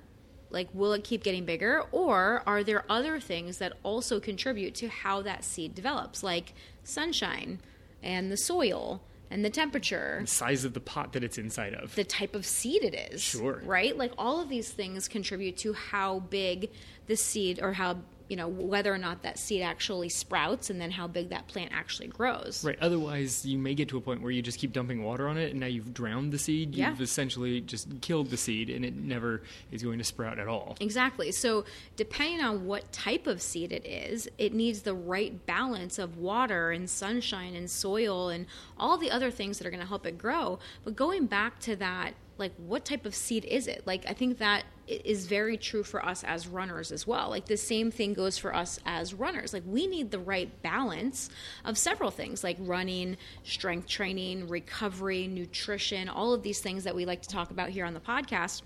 [0.49, 1.83] like, will it keep getting bigger?
[1.91, 6.53] Or are there other things that also contribute to how that seed develops, like
[6.83, 7.59] sunshine
[8.01, 11.95] and the soil and the temperature, the size of the pot that it's inside of.
[11.95, 13.21] the type of seed it is.
[13.21, 13.61] Sure.
[13.65, 13.97] Right?
[13.97, 16.69] Like all of these things contribute to how big
[17.07, 17.97] the seed or how,
[18.27, 21.71] you know, whether or not that seed actually sprouts and then how big that plant
[21.73, 22.63] actually grows.
[22.63, 22.77] Right.
[22.81, 25.51] Otherwise, you may get to a point where you just keep dumping water on it,
[25.51, 26.75] and now you've drowned the seed.
[26.75, 26.89] Yeah.
[26.89, 30.75] You've essentially just killed the seed, and it never is going to sprout at all.
[30.79, 31.31] Exactly.
[31.31, 36.17] So, depending on what type of seed it is, it needs the right balance of
[36.17, 38.45] water and sunshine and soil and
[38.77, 40.59] all the other things that are going to help it grow.
[40.83, 43.83] But going back to that, like, what type of seed is it?
[43.85, 47.29] Like, I think that is very true for us as runners as well.
[47.29, 49.53] Like, the same thing goes for us as runners.
[49.53, 51.29] Like, we need the right balance
[51.63, 57.05] of several things, like running, strength training, recovery, nutrition, all of these things that we
[57.05, 58.61] like to talk about here on the podcast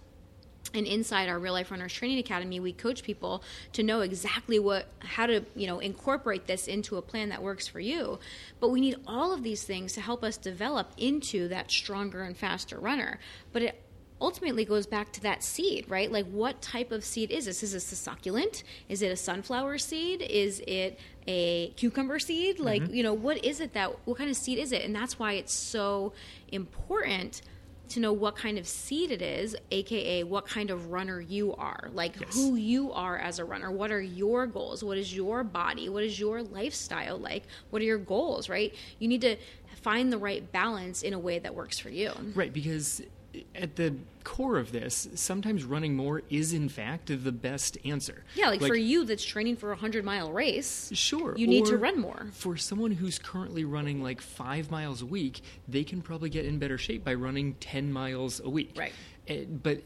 [0.73, 4.87] and inside our real life runners training academy we coach people to know exactly what
[4.99, 8.19] how to you know incorporate this into a plan that works for you.
[8.59, 12.37] But we need all of these things to help us develop into that stronger and
[12.37, 13.19] faster runner.
[13.51, 13.81] But it
[14.21, 16.11] ultimately goes back to that seed right?
[16.11, 17.63] Like what type of seed is this?
[17.63, 18.63] Is this a succulent?
[18.89, 20.21] Is it a sunflower seed?
[20.21, 22.59] Is it a cucumber seed?
[22.59, 22.93] Like mm-hmm.
[22.93, 24.83] you know what is it that what kind of seed is it?
[24.83, 26.13] And that's why it's so
[26.51, 27.41] important
[27.89, 31.89] to know what kind of seed it is, aka what kind of runner you are,
[31.93, 32.35] like Yes.
[32.35, 33.71] who you are as a runner.
[33.71, 34.83] What are your goals?
[34.83, 35.89] What is your body?
[35.89, 37.43] What is your lifestyle like?
[37.69, 38.73] What are your goals, right?
[38.99, 39.35] You need to
[39.81, 42.11] find the right balance in a way that works for you.
[42.35, 43.01] Right, because
[43.55, 48.23] at the core of this, sometimes running more is in fact the best answer.
[48.35, 51.35] Yeah, like, for you that's training for a 100 mile race, Sure.
[51.37, 52.27] you need to run more.
[52.33, 56.59] For someone who's currently running like five miles a week, they can probably get in
[56.59, 58.73] better shape by running 10 miles a week.
[58.77, 58.93] Right.
[59.27, 59.81] Eh, But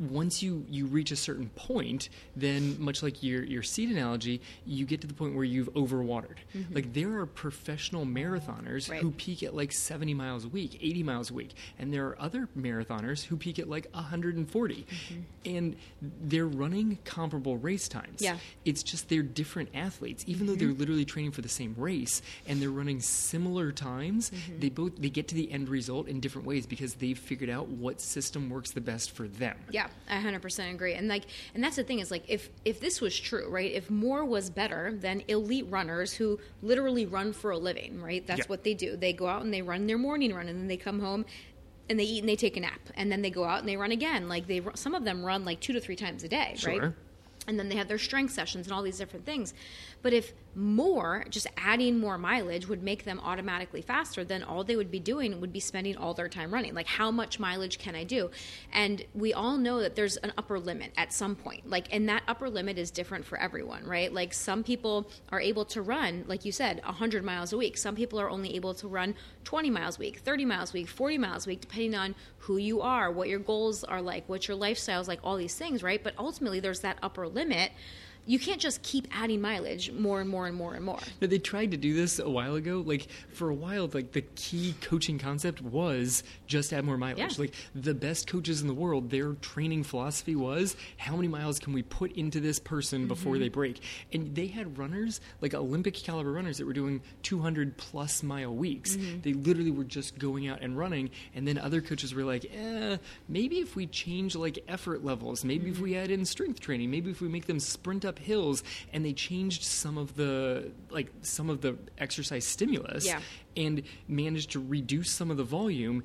[0.00, 4.86] once you, you reach a certain point, then much like your, your seed analogy, you
[4.86, 6.36] get to the point where you've overwatered.
[6.72, 8.92] Like there are professional marathoners Mm-hmm.
[8.92, 9.02] Right.
[9.02, 12.20] who peak at like 70 miles a week, 80 miles a week, and there are
[12.20, 14.86] other marathoners who peak at like 140.
[15.44, 15.76] And
[16.22, 18.16] they're running comparable race times.
[18.20, 18.24] Mm-hmm.
[18.24, 18.36] Yeah.
[18.64, 20.60] It's just they're different athletes, even though Mm-hmm.
[20.66, 24.30] they're literally training for the same race and they're running similar times.
[24.30, 24.60] Mm-hmm.
[24.60, 27.68] They both they get to the end result in different ways because they've figured out
[27.68, 29.56] what system works the best for them.
[29.70, 30.94] Yeah, I 100% agree.
[30.94, 31.24] And like
[31.54, 33.70] and that's the thing is like if if this was true, right?
[33.70, 38.26] If more was better than elite runners who literally run for a living, right?
[38.26, 38.44] That's Yeah.
[38.46, 38.96] what they do.
[38.96, 41.24] They go out and they run their morning run and then they come home
[41.88, 43.76] and they eat and they take a nap and then they go out and they
[43.76, 44.28] run again.
[44.28, 46.92] Like they some of them run like 2 to 3 times a day, right?
[47.50, 49.52] And then they have their strength sessions and all these different things.
[50.02, 54.76] But if more, just adding more mileage would make them automatically faster, then all they
[54.76, 56.74] would be doing would be spending all their time running.
[56.74, 58.30] Like, how much mileage can I do?
[58.72, 61.68] And we all know that there's an upper limit at some point.
[61.68, 64.12] Like, and that upper limit is different for everyone, right?
[64.12, 67.76] Like, some people are able to run, like you said, 100 miles a week.
[67.76, 70.88] Some people are only able to run 20 miles a week, 30 miles a week,
[70.88, 74.48] 40 miles a week, depending on who you are, what your goals are like, what
[74.48, 76.02] your lifestyle is like, all these things, right?
[76.02, 77.72] But ultimately, there's that upper limit limit
[78.26, 80.98] you can't just keep adding mileage more and more and more and more.
[81.20, 82.82] No, they tried to do this a while ago.
[82.86, 87.18] Like for a while, like the key coaching concept was just add more mileage.
[87.18, 87.28] Yeah.
[87.40, 91.72] Like the best coaches in the world, their training philosophy was how many miles can
[91.72, 93.42] we put into this person before Mm-hmm.
[93.42, 93.80] they break?
[94.12, 98.96] And they had runners, like Olympic caliber runners, that were doing 200 plus mile weeks.
[98.96, 99.20] Mm-hmm.
[99.22, 101.10] They literally were just going out and running.
[101.34, 102.96] And then other coaches were like, eh,
[103.28, 106.04] maybe if we change like effort levels, maybe if we Mm-hmm.
[106.04, 109.62] add in strength training, maybe if we make them sprint up hills, and they changed
[109.62, 113.20] some of the like some of the exercise stimulus Yeah.
[113.56, 116.02] and managed to reduce some of the volume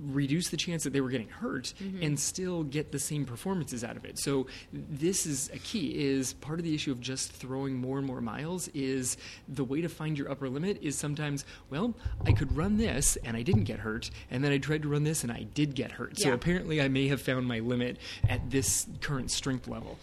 [0.00, 2.04] reduce the chance that they were getting hurt Mm-hmm.
[2.04, 6.34] and still get the same performances out of it so this is a key is
[6.34, 9.16] part of the issue of just throwing more and more miles is
[9.48, 11.94] the way to find your upper limit is sometimes well
[12.26, 15.02] i could run this and i didn't get hurt and then i tried to run
[15.02, 17.96] this and i did get hurt so apparently i may have found my limit
[18.28, 19.98] at this current strength level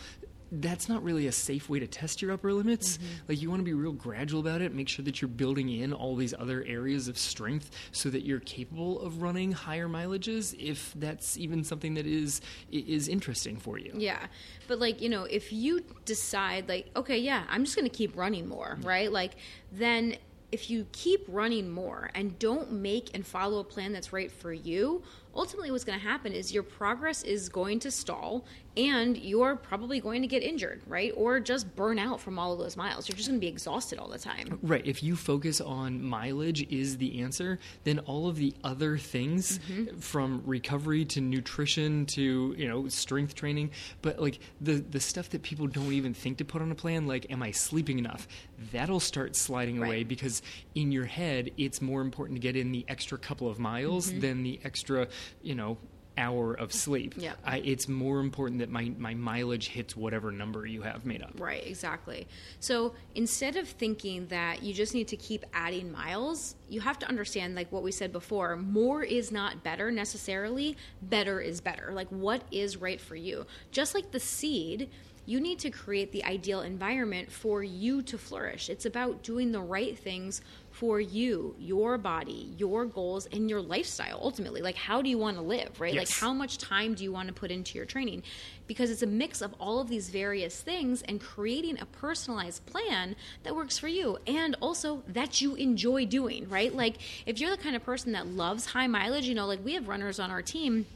[0.62, 2.98] that's not really a safe way to test your upper limits.
[2.98, 3.06] Mm-hmm.
[3.28, 4.74] Like you want to be real gradual about it.
[4.74, 8.39] Make sure that you're building in all these other areas of strength so that you're
[8.41, 12.41] capable of running higher mileages if that's even something that is
[12.72, 13.94] is interesting for you.
[13.96, 14.28] Yeah.
[14.68, 18.15] But like, you know, if you decide like, okay, yeah, I'm just going to keep
[18.15, 19.12] running more, right?
[19.12, 19.36] Like
[19.72, 20.18] then
[20.52, 24.54] if you keep running more and don't make and follow a plan that's right for
[24.54, 25.04] you,
[25.36, 28.46] ultimately what's going to happen is your progress is going to stall
[28.77, 31.11] and you're probably going to get injured, right?
[31.15, 33.07] Or just burn out from all of those miles.
[33.07, 34.59] You're just going to be exhausted all the time.
[34.61, 34.85] Right.
[34.85, 39.97] If you focus on mileage is the answer, then all of the other things Mm-hmm.
[39.99, 45.41] from recovery to nutrition to, you know, strength training, but like the the stuff that
[45.43, 48.27] people don't even think to put on a plan like am I sleeping enough?
[48.71, 50.07] That'll start sliding away Right.
[50.07, 50.41] because
[50.75, 54.19] in your head it's more important to get in the extra couple of miles Mm-hmm.
[54.19, 55.07] than the extra,
[55.41, 55.77] you know,
[56.17, 57.15] hour of sleep.
[57.17, 57.34] Yeah.
[57.43, 61.34] I, it's more important that my, my mileage hits whatever number you have made up.
[61.38, 62.28] Right, exactly.
[62.60, 67.08] So instead of thinking that you just need to keep adding miles, you have to
[67.08, 70.78] understand, like what we said before, more is not better necessarily.
[71.01, 71.91] Better is better.
[71.93, 73.45] Like what is right for you?
[73.71, 74.89] Just like the seed,
[75.25, 78.69] you need to create the ideal environment for you to flourish.
[78.69, 80.41] It's about doing the right things
[80.79, 84.61] for you, your body, your goals, and your lifestyle ultimately.
[84.61, 85.95] Like, how do you want to live, right?
[85.95, 88.23] Like, how much time do you want to put into your training?
[88.67, 93.15] Because it's a mix of all of these various things and creating a personalized plan
[93.43, 96.75] that works for you and also that you enjoy doing, right?
[96.75, 99.75] Like, if you're the kind of person that loves high mileage, you know, like we
[99.75, 100.88] have runners on our team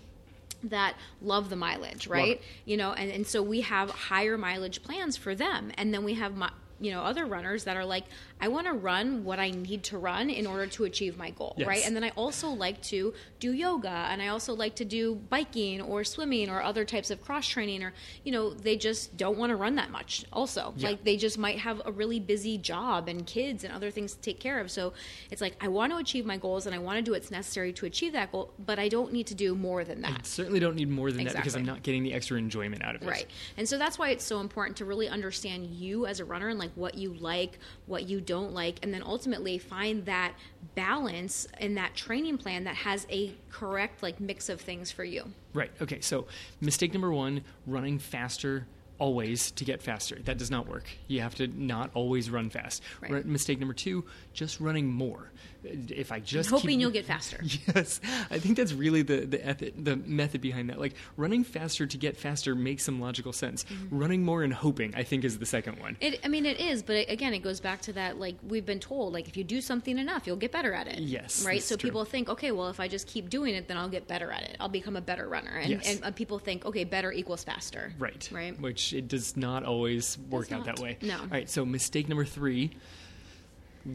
[0.64, 2.42] that love the mileage, right?
[2.66, 5.72] You know, and, and so we have higher mileage plans for them.
[5.78, 6.34] And then we have,
[6.82, 8.04] you know, other runners that are like,
[8.42, 11.56] I want to run what I need to run in order to achieve my goal,
[11.58, 11.68] Yes.
[11.68, 11.86] right?
[11.86, 15.82] And then I also like to do yoga and I also like to do biking
[15.82, 19.50] or swimming or other types of cross training or, you know, they just don't want
[19.50, 20.74] to run that much also.
[20.78, 20.90] Yeah.
[20.90, 24.22] Like they just might have a really busy job and kids and other things to
[24.22, 24.72] take care of.
[24.72, 24.94] So
[25.32, 27.74] it's like, I want to achieve my goals and I want to do what's necessary
[27.74, 30.12] to achieve that goal, but I don't need to do more than that.
[30.12, 32.96] I Certainly don't need more than that because I'm not getting the extra enjoyment out
[32.96, 33.08] of it.
[33.10, 33.28] Right.
[33.58, 36.58] And so that's why it's so important to really understand you as a runner and
[36.58, 40.36] like what you like, what you don't like, and then ultimately find that
[40.76, 45.24] balance in that training plan that has a correct like mix of things for you.
[45.52, 45.72] Right.
[45.82, 46.00] Okay.
[46.00, 46.28] So
[46.62, 48.68] mistake number one: running faster
[49.00, 50.16] always to get faster.
[50.26, 50.86] That does not work.
[51.08, 52.84] You have to not always run fast.
[53.02, 53.26] Right.
[53.26, 55.32] Mistake number two: just running more.
[55.64, 57.42] If I just hoping keep- you'll get faster.
[57.76, 58.00] Yes,
[58.32, 60.80] I think that's really the the, the method behind that.
[60.80, 63.66] Like running faster to get faster makes some logical sense.
[63.66, 63.98] Mm-hmm.
[64.00, 65.98] Running more and hoping, I think, is the second one.
[66.00, 68.20] It, I mean, it is, but it, again, it goes back to that.
[68.20, 71.00] Like we've been told, like if you do something enough, you'll get better at it.
[71.00, 71.62] Yes, right.
[71.62, 71.90] So true.
[71.90, 74.44] people think, okay, well, if I just keep doing it, then I'll get better at
[74.44, 74.56] it.
[74.60, 75.52] I'll become a better runner.
[75.58, 76.00] And, Yes.
[76.02, 77.94] and people think, okay, better equals faster.
[78.00, 78.28] Right.
[78.32, 78.60] Right.
[78.60, 80.78] Which it does not always work out not.
[80.78, 80.98] that way.
[81.02, 81.20] No.
[81.20, 81.50] All right.
[81.50, 82.72] So mistake number three.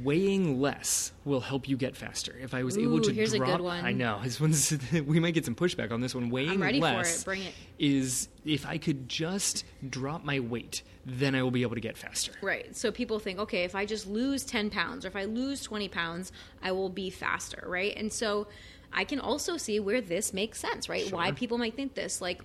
[0.03, 2.35] Weighing less will help you get faster.
[2.41, 3.85] If I was able to here's a drop, good one.
[3.85, 6.31] I know this one's we might get some pushback on this one.
[6.31, 7.25] Weighing ready for less it.
[7.25, 7.53] Bring it.
[7.79, 11.99] is if I could just drop my weight, then I will be able to get
[11.99, 12.33] faster.
[12.41, 12.75] Right.
[12.75, 15.89] So people think, okay, if I just lose 10 pounds or if I lose 20
[15.89, 17.95] pounds, I will be faster, right?
[17.95, 18.47] And so
[18.95, 21.13] I can also see where this makes sense, right?
[21.13, 22.21] Why people might think this.
[22.21, 22.43] Like,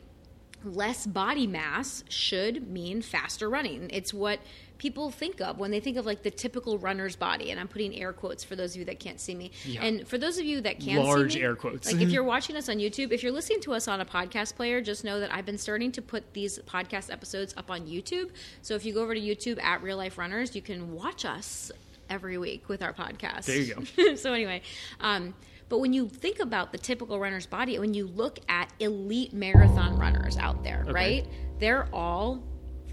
[0.64, 3.90] less body mass should mean faster running.
[3.92, 4.40] It's what
[4.78, 7.52] people think of when they think of like the typical runner's body.
[7.52, 9.52] And I'm putting air quotes for those of you that can't see me.
[9.66, 9.84] Yeah.
[9.84, 11.92] And for those of you that can Large see me, large air quotes.
[11.92, 14.56] Like if you're watching us on YouTube, if you're listening to us on a podcast
[14.56, 18.30] player, just know that I've been starting to put these podcast episodes up on YouTube.
[18.62, 21.72] So if you go over to YouTube at Real Life Runners, you can watch us
[22.10, 23.46] every week with our podcast.
[23.46, 24.16] There you go.
[24.16, 24.62] so anyway,
[25.00, 25.34] um,
[25.70, 29.98] but when you think about the typical runner's body, when you look at elite marathon
[29.98, 30.92] runners out there, Okay.
[30.94, 31.28] right?
[31.60, 32.44] They're all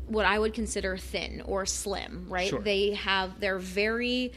[0.07, 2.49] what I would consider thin or slim, right?
[2.49, 2.61] Sure.
[2.61, 4.33] They have they're very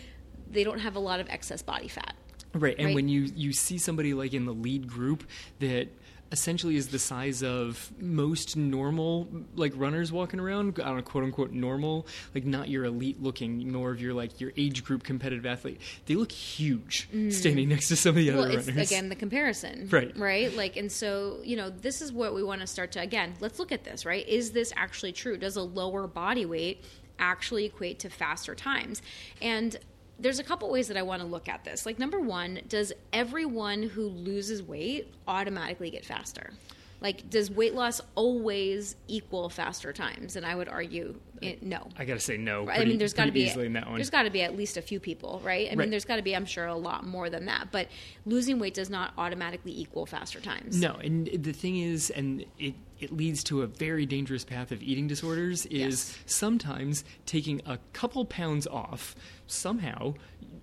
[0.50, 2.16] they don't have a lot of excess body fat.
[2.56, 2.96] Right, and Right.
[2.96, 5.24] when you you see somebody like in the lead group
[5.60, 5.90] that
[6.32, 11.52] essentially is the size of most normal like runners walking around on a quote unquote
[11.52, 15.82] normal like not your elite looking more of your like your age group competitive athlete.
[16.06, 18.36] They look huge standing next to some of the Mm.
[18.36, 18.92] well other it's runners.
[18.92, 20.16] again the comparison Right.
[20.18, 20.56] right?
[20.56, 23.58] Like and so you know this is what we want to start to again let's
[23.58, 24.28] look at this right?
[24.28, 25.36] Is this actually true?
[25.38, 26.84] Does a lower body weight
[27.18, 29.02] actually equate to faster times?
[29.42, 29.78] And
[30.20, 31.86] there's a couple ways that I want to look at this.
[31.86, 36.52] Like number 1, does everyone who loses weight automatically get faster?
[37.02, 40.36] Like does weight loss always equal faster times?
[40.36, 41.88] And I would argue it, no.
[41.98, 42.82] i gotta say no Right?
[42.82, 44.58] I mean, there's got to be easily in that one there's got to be at
[44.58, 45.70] least a few people, right?
[45.72, 47.72] I mean, there's got to be, I'm sure, a lot more than that.
[47.72, 47.88] But
[48.26, 50.80] losing weight does not automatically equal faster times.
[50.80, 54.82] No, and the thing is, and it, it leads to a very dangerous path of
[54.84, 56.18] eating disorders, is Yes.
[56.26, 59.16] sometimes taking a couple pounds off
[59.48, 60.14] somehow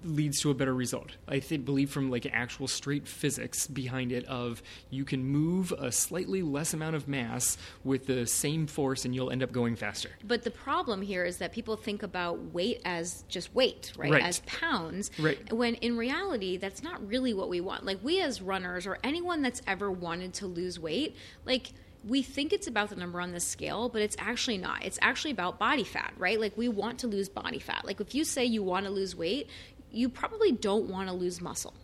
[0.04, 1.16] leads to a better result.
[1.26, 5.90] I think, believe from like actual straight physics behind it of you can move a
[5.90, 10.10] slightly less amount of mass with the same force and you'll end up going faster.
[10.22, 14.12] But the problem here is that people think about weight as just weight, right?
[14.12, 14.22] Right.
[14.22, 15.10] As pounds.
[15.18, 15.52] Right.
[15.52, 17.84] When in reality, that's not really what we want.
[17.84, 21.72] Like we as runners or anyone that's ever wanted to lose weight, like
[22.06, 24.84] we think it's about the number on the scale, but it's actually not.
[24.84, 26.40] It's actually about body fat, right?
[26.40, 27.84] Like we want to lose body fat.
[27.84, 29.48] Like if you say you want to lose weight,
[29.90, 31.74] you probably don't want to lose muscle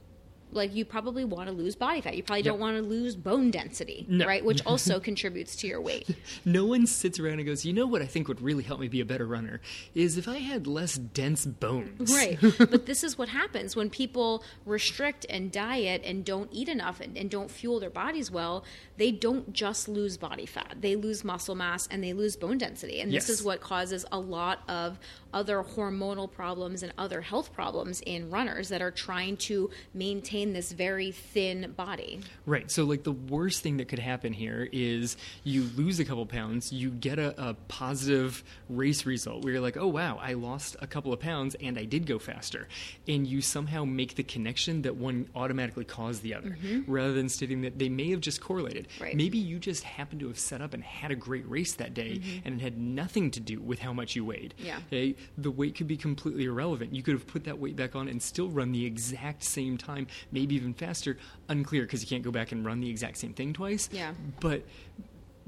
[0.52, 2.16] like you probably want to lose body fat.
[2.16, 4.26] You probably don't want to lose bone density, No.
[4.26, 4.44] right?
[4.44, 6.08] Which also contributes to your weight.
[6.44, 8.88] No one sits around and goes, you know what I think would really help me
[8.88, 9.60] be a better runner
[9.94, 12.12] is if I had less dense bones.
[12.12, 12.38] Right.
[12.58, 17.16] but this is what happens when people restrict and diet and don't eat enough and,
[17.16, 18.64] and don't fuel their bodies well,
[18.96, 20.76] they don't just lose body fat.
[20.80, 23.00] They lose muscle mass and they lose bone density.
[23.00, 24.98] And this is what causes a lot of
[25.32, 30.72] other hormonal problems and other health problems in runners that are trying to maintain this
[30.72, 32.20] very thin body.
[32.46, 32.70] Right.
[32.70, 36.72] So, like, the worst thing that could happen here is you lose a couple pounds,
[36.72, 40.86] you get a, a positive race result where you're like, oh, wow, I lost a
[40.86, 42.66] couple of pounds and I did go faster.
[43.06, 47.62] And you somehow make the connection that one automatically caused the other rather than stating
[47.62, 48.88] that they may have just correlated.
[48.88, 49.04] Mm-hmm.
[49.04, 49.16] Right.
[49.16, 52.20] Maybe you just happened to have set up and had a great race that day
[52.44, 54.54] and it had nothing to do with how much you weighed.
[54.56, 54.66] Mm-hmm.
[54.66, 54.78] Yeah.
[54.88, 55.14] Okay?
[55.38, 56.94] The weight could be completely irrelevant.
[56.94, 60.06] You could have put that weight back on and still run the exact same time,
[60.32, 61.16] maybe even faster.
[61.48, 63.88] Unclear because you can't go back and run the exact same thing twice.
[63.92, 64.14] Yeah.
[64.40, 64.64] But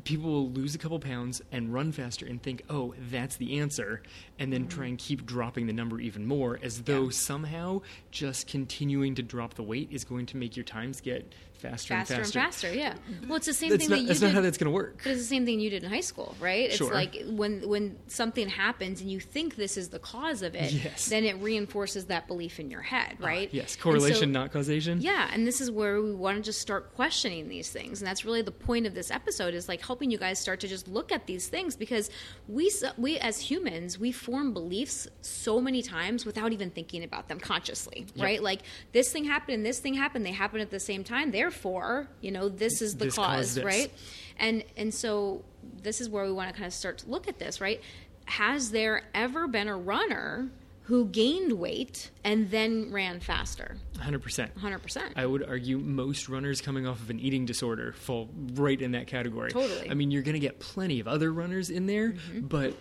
[0.05, 4.03] people will lose a couple pounds and run faster and think, oh, that's the answer,
[4.39, 7.05] and then try and keep dropping the number even more as though.
[7.05, 7.11] Yeah.
[7.11, 7.81] somehow
[8.11, 12.15] just continuing to drop the weight is going to make your times get faster, Faster
[12.15, 12.41] and and faster.
[12.69, 12.95] faster, yeah.
[13.27, 14.27] Well, it's the same That's thing not, that you that's did.
[14.27, 15.01] not how that's going to work.
[15.03, 16.67] But it's the same thing you did in high school, right?
[16.67, 16.93] It's Sure.
[16.93, 21.07] like when when something happens and you think this is the cause of it, Yes.
[21.07, 23.49] then it reinforces that belief in your head, Ah, right?
[23.53, 25.01] yes, correlation, so- not causation.
[25.01, 28.25] Yeah, and this is where we want to just start questioning these things, and that's
[28.27, 31.13] really the point of this episode is like helping you guys start to just look
[31.13, 32.11] at these things because
[32.49, 37.39] we we as humans we form beliefs so many times without even thinking about them
[37.39, 38.43] consciously, right?
[38.43, 38.61] Like
[38.93, 42.31] this thing happened and this thing happened, they happen at the same time, therefore, you
[42.31, 43.93] know, this is the This cause, right?
[44.39, 45.45] And and so
[45.83, 47.81] this is where we want to kind of start to look at this, right?
[48.25, 50.49] Has there ever been a runner
[50.85, 53.77] who gained weight and then ran faster?
[53.99, 54.51] 100%.
[54.53, 55.13] 100%.
[55.17, 59.07] I would argue most runners coming off of an eating disorder fall right in that
[59.07, 59.51] category.
[59.51, 59.81] Totally.
[59.81, 59.91] Mm-hmm.
[59.91, 62.75] I mean, you're going to get plenty of other runners in there, but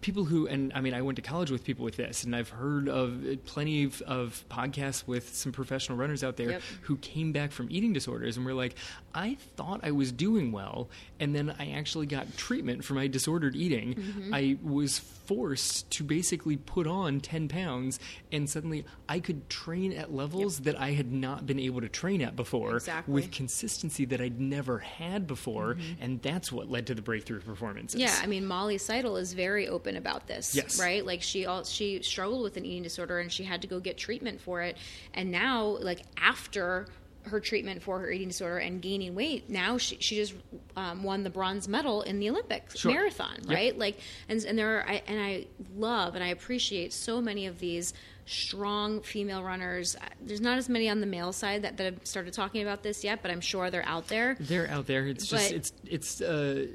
[0.00, 2.48] people who, and I mean, I went to college with people with this, and I've
[2.50, 6.62] heard of plenty of, of podcasts with some professional runners out there Yep.
[6.82, 8.74] who came back from eating disorders and were like,
[9.14, 10.88] I thought I was doing well,
[11.20, 13.94] and then I actually got treatment for my disordered eating.
[13.94, 14.34] Mm-hmm.
[14.34, 18.00] I was forced to basically put on 10 pounds,
[18.32, 22.22] and suddenly I could train at levels that I had not been able to train
[22.22, 23.12] at before Exactly.
[23.12, 26.02] with consistency that I'd never had before, mm-hmm.
[26.02, 28.00] and that's what led to the breakthrough performances.
[28.00, 30.54] Yeah, I mean Molly Seidel is very open about this.
[30.54, 30.80] Yes.
[30.80, 31.04] Right?
[31.04, 33.98] Like she all, she struggled with an eating disorder and she had to go get
[33.98, 34.78] treatment for it.
[35.12, 36.86] And now like after
[37.28, 40.34] her treatment for her eating disorder and gaining weight, now she, she just
[40.76, 42.92] um, won the bronze medal in the Olympics Sure.
[42.92, 43.54] marathon, Yep.
[43.56, 43.78] right?
[43.78, 43.98] Like
[44.28, 47.94] and and there are I, and I love and I appreciate so many of these
[48.26, 49.96] strong female runners.
[50.20, 53.02] There's not as many on the male side that, that have started talking about this
[53.02, 54.36] yet, but I'm sure they're out there.
[54.38, 55.06] They're out there.
[55.06, 56.66] It's just, it's, it's, uh,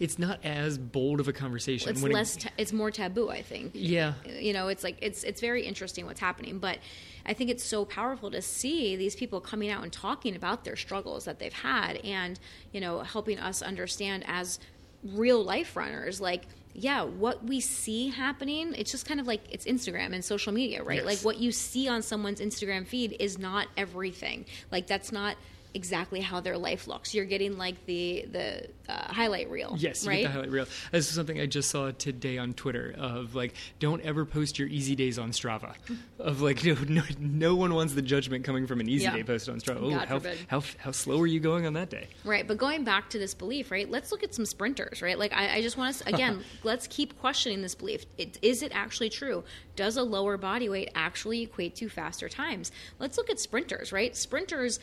[0.00, 1.90] it's not as bold of a conversation.
[1.90, 3.72] It's when it- less ta- it's more taboo, I think.
[3.74, 4.14] yeah.
[4.26, 6.78] you know it's like it's it's very interesting what's happening but
[7.26, 10.76] i think it's so powerful to see these people coming out and talking about their
[10.76, 12.38] struggles that they've had and
[12.72, 14.58] you know helping us understand as
[15.04, 16.44] real life runners like
[16.74, 20.82] yeah what we see happening it's just kind of like it's instagram and social media
[20.82, 21.04] right Yes.
[21.06, 25.36] like what you see on someone's instagram feed is not everything like that's not
[25.78, 30.08] exactly how their life looks you're getting like the the uh, highlight reel Yes, you
[30.10, 30.64] right get the highlight reel.
[30.90, 34.66] This is something I just saw today on Twitter of like, don't ever post your
[34.66, 35.74] easy days on Strava.
[36.18, 39.14] Of like, no, no, no one wants the judgment coming from an easy Yeah.
[39.16, 39.82] day posted on Strava.
[39.82, 42.08] Oh, how, how how slow are you going on that day?
[42.24, 43.88] Right, but going back to this belief, right?
[43.88, 45.16] Let's look at some sprinters, right?
[45.18, 46.42] Like I, I just want to again.
[46.64, 48.04] let's keep questioning this belief.
[48.16, 49.44] It, is it actually true?
[49.76, 52.72] Does a lower body weight actually equate to faster times?
[52.98, 54.16] Let's look at sprinters, right?
[54.16, 54.80] Sprinters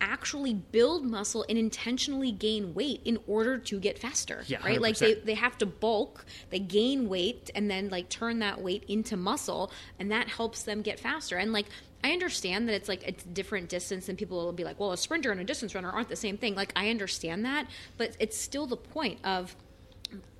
[0.00, 4.80] actually build muscle and intentionally gain weight in order to get faster Yeah, right?
[4.80, 5.24] Like they, 100%.
[5.24, 9.70] they have to bulk they gain weight and then like turn that weight into muscle
[9.98, 11.36] and that helps them get faster.
[11.36, 11.66] And like
[12.04, 14.96] i understand that it's like it's different distance and people will be like well a
[14.98, 16.54] sprinter and a distance runner aren't the same thing.
[16.54, 17.66] Like i understand that
[17.96, 19.56] but it's still the point of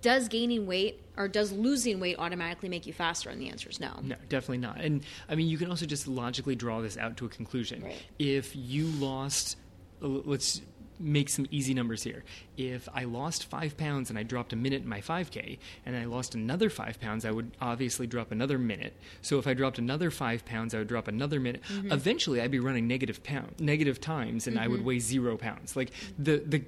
[0.03, 3.81] does gaining weight or does losing weight automatically make you faster and the answer is
[3.81, 4.81] no No, definitely not.
[4.81, 7.83] And I mean, you can also just logically draw this out to a conclusion.
[7.83, 8.03] Right.
[8.19, 9.57] If you lost,
[10.03, 10.61] uh, let's
[10.99, 12.25] make some easy numbers here.
[12.57, 16.05] If I lost five pounds and I dropped a minute in my 5K, and I
[16.05, 18.95] lost another five pounds, I would obviously drop another minute.
[19.23, 21.63] So if I dropped another five pounds, I would drop another minute.
[21.91, 25.77] Eventually, I'd be running negative pound, negative times, and I would weigh zero pounds.
[25.77, 26.63] Like the the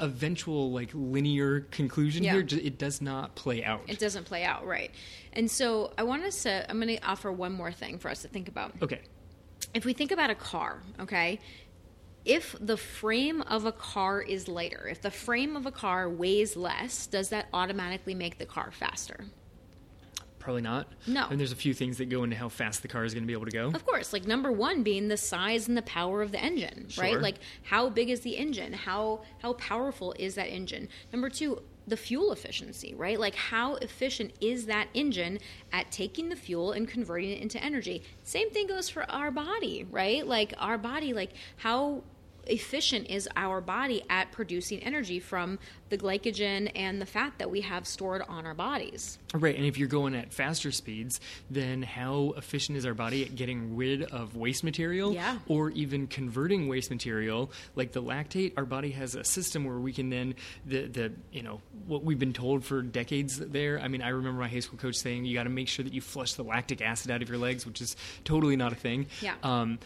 [0.00, 2.32] eventual like linear conclusion Yeah.
[2.32, 2.46] here.
[2.62, 3.82] It does not play out.
[3.86, 4.90] It doesn't play out right.
[5.32, 8.22] And so I want us to, I'm going to offer one more thing for us
[8.22, 8.72] to think about.
[8.82, 9.00] okay.
[9.72, 11.40] If we think about a car, okay,
[12.24, 16.56] if the frame of a car is lighter, if the frame of a car weighs
[16.56, 19.24] less, does that automatically make the car faster?
[20.44, 20.88] Probably not.
[21.06, 21.26] No.
[21.30, 23.26] And there's a few things that go into how fast the car is going to
[23.26, 23.68] be able to go.
[23.68, 27.18] Of course, like number one being the size and the power of the engine, right?
[27.18, 28.74] Like how big is the engine?
[28.74, 30.90] How how powerful is that engine?
[31.14, 33.18] Number two, the fuel efficiency, right?
[33.18, 35.38] Like how efficient is that engine
[35.72, 38.02] at taking the fuel and converting it into energy?
[38.22, 40.26] Same thing goes for our body, right?
[40.26, 42.02] Like our body, like how
[42.46, 45.58] efficient is our body at producing energy from
[45.90, 49.18] the glycogen and the fat that we have stored on our bodies.
[49.32, 51.20] Right, and if you're going at faster speeds,
[51.50, 55.38] then how efficient is our body at getting rid of waste material Yeah.
[55.46, 58.52] or even converting waste material like the lactate?
[58.56, 60.34] Our body has a system where we can then
[60.66, 63.78] the the you know what we've been told for decades there.
[63.80, 65.92] I mean, I remember my high school coach saying you got to make sure that
[65.92, 69.06] you flush the lactic acid out of your legs, which is totally not a thing.
[69.20, 69.34] Yeah.
[69.42, 69.78] Um,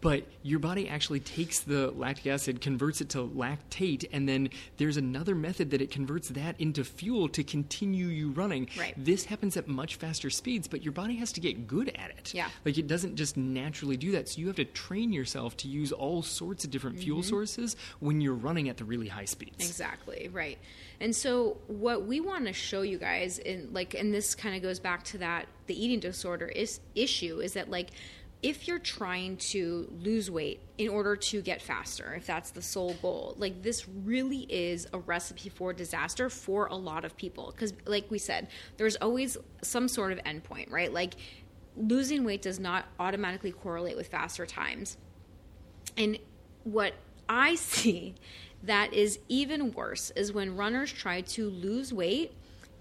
[0.00, 4.48] but your body actually takes the lactic acid, converts it to lactate, and then
[4.78, 8.68] there's another method that it converts that into fuel to continue you running.
[8.78, 8.94] Right.
[8.96, 12.32] This happens at much faster speeds, but your body has to get good at it.
[12.32, 12.48] Yeah.
[12.64, 14.28] Like it doesn't just naturally do that.
[14.30, 17.28] So you have to train yourself to use all sorts of different fuel Mm-hmm.
[17.28, 19.66] sources when you're running at the really high speeds.
[19.66, 20.58] Exactly, right.
[21.00, 24.62] And so what we want to show you guys in like and this kind of
[24.62, 27.90] goes back to that the eating disorder is issue is that like
[28.46, 32.94] if you're trying to lose weight in order to get faster, if that's the sole
[33.02, 37.50] goal, like this really is a recipe for disaster for a lot of people.
[37.50, 40.92] Because, like we said, there's always some sort of endpoint, right?
[40.92, 41.14] Like
[41.76, 44.96] losing weight does not automatically correlate with faster times.
[45.96, 46.16] And
[46.62, 46.94] what
[47.28, 48.14] I see
[48.62, 52.32] that is even worse is when runners try to lose weight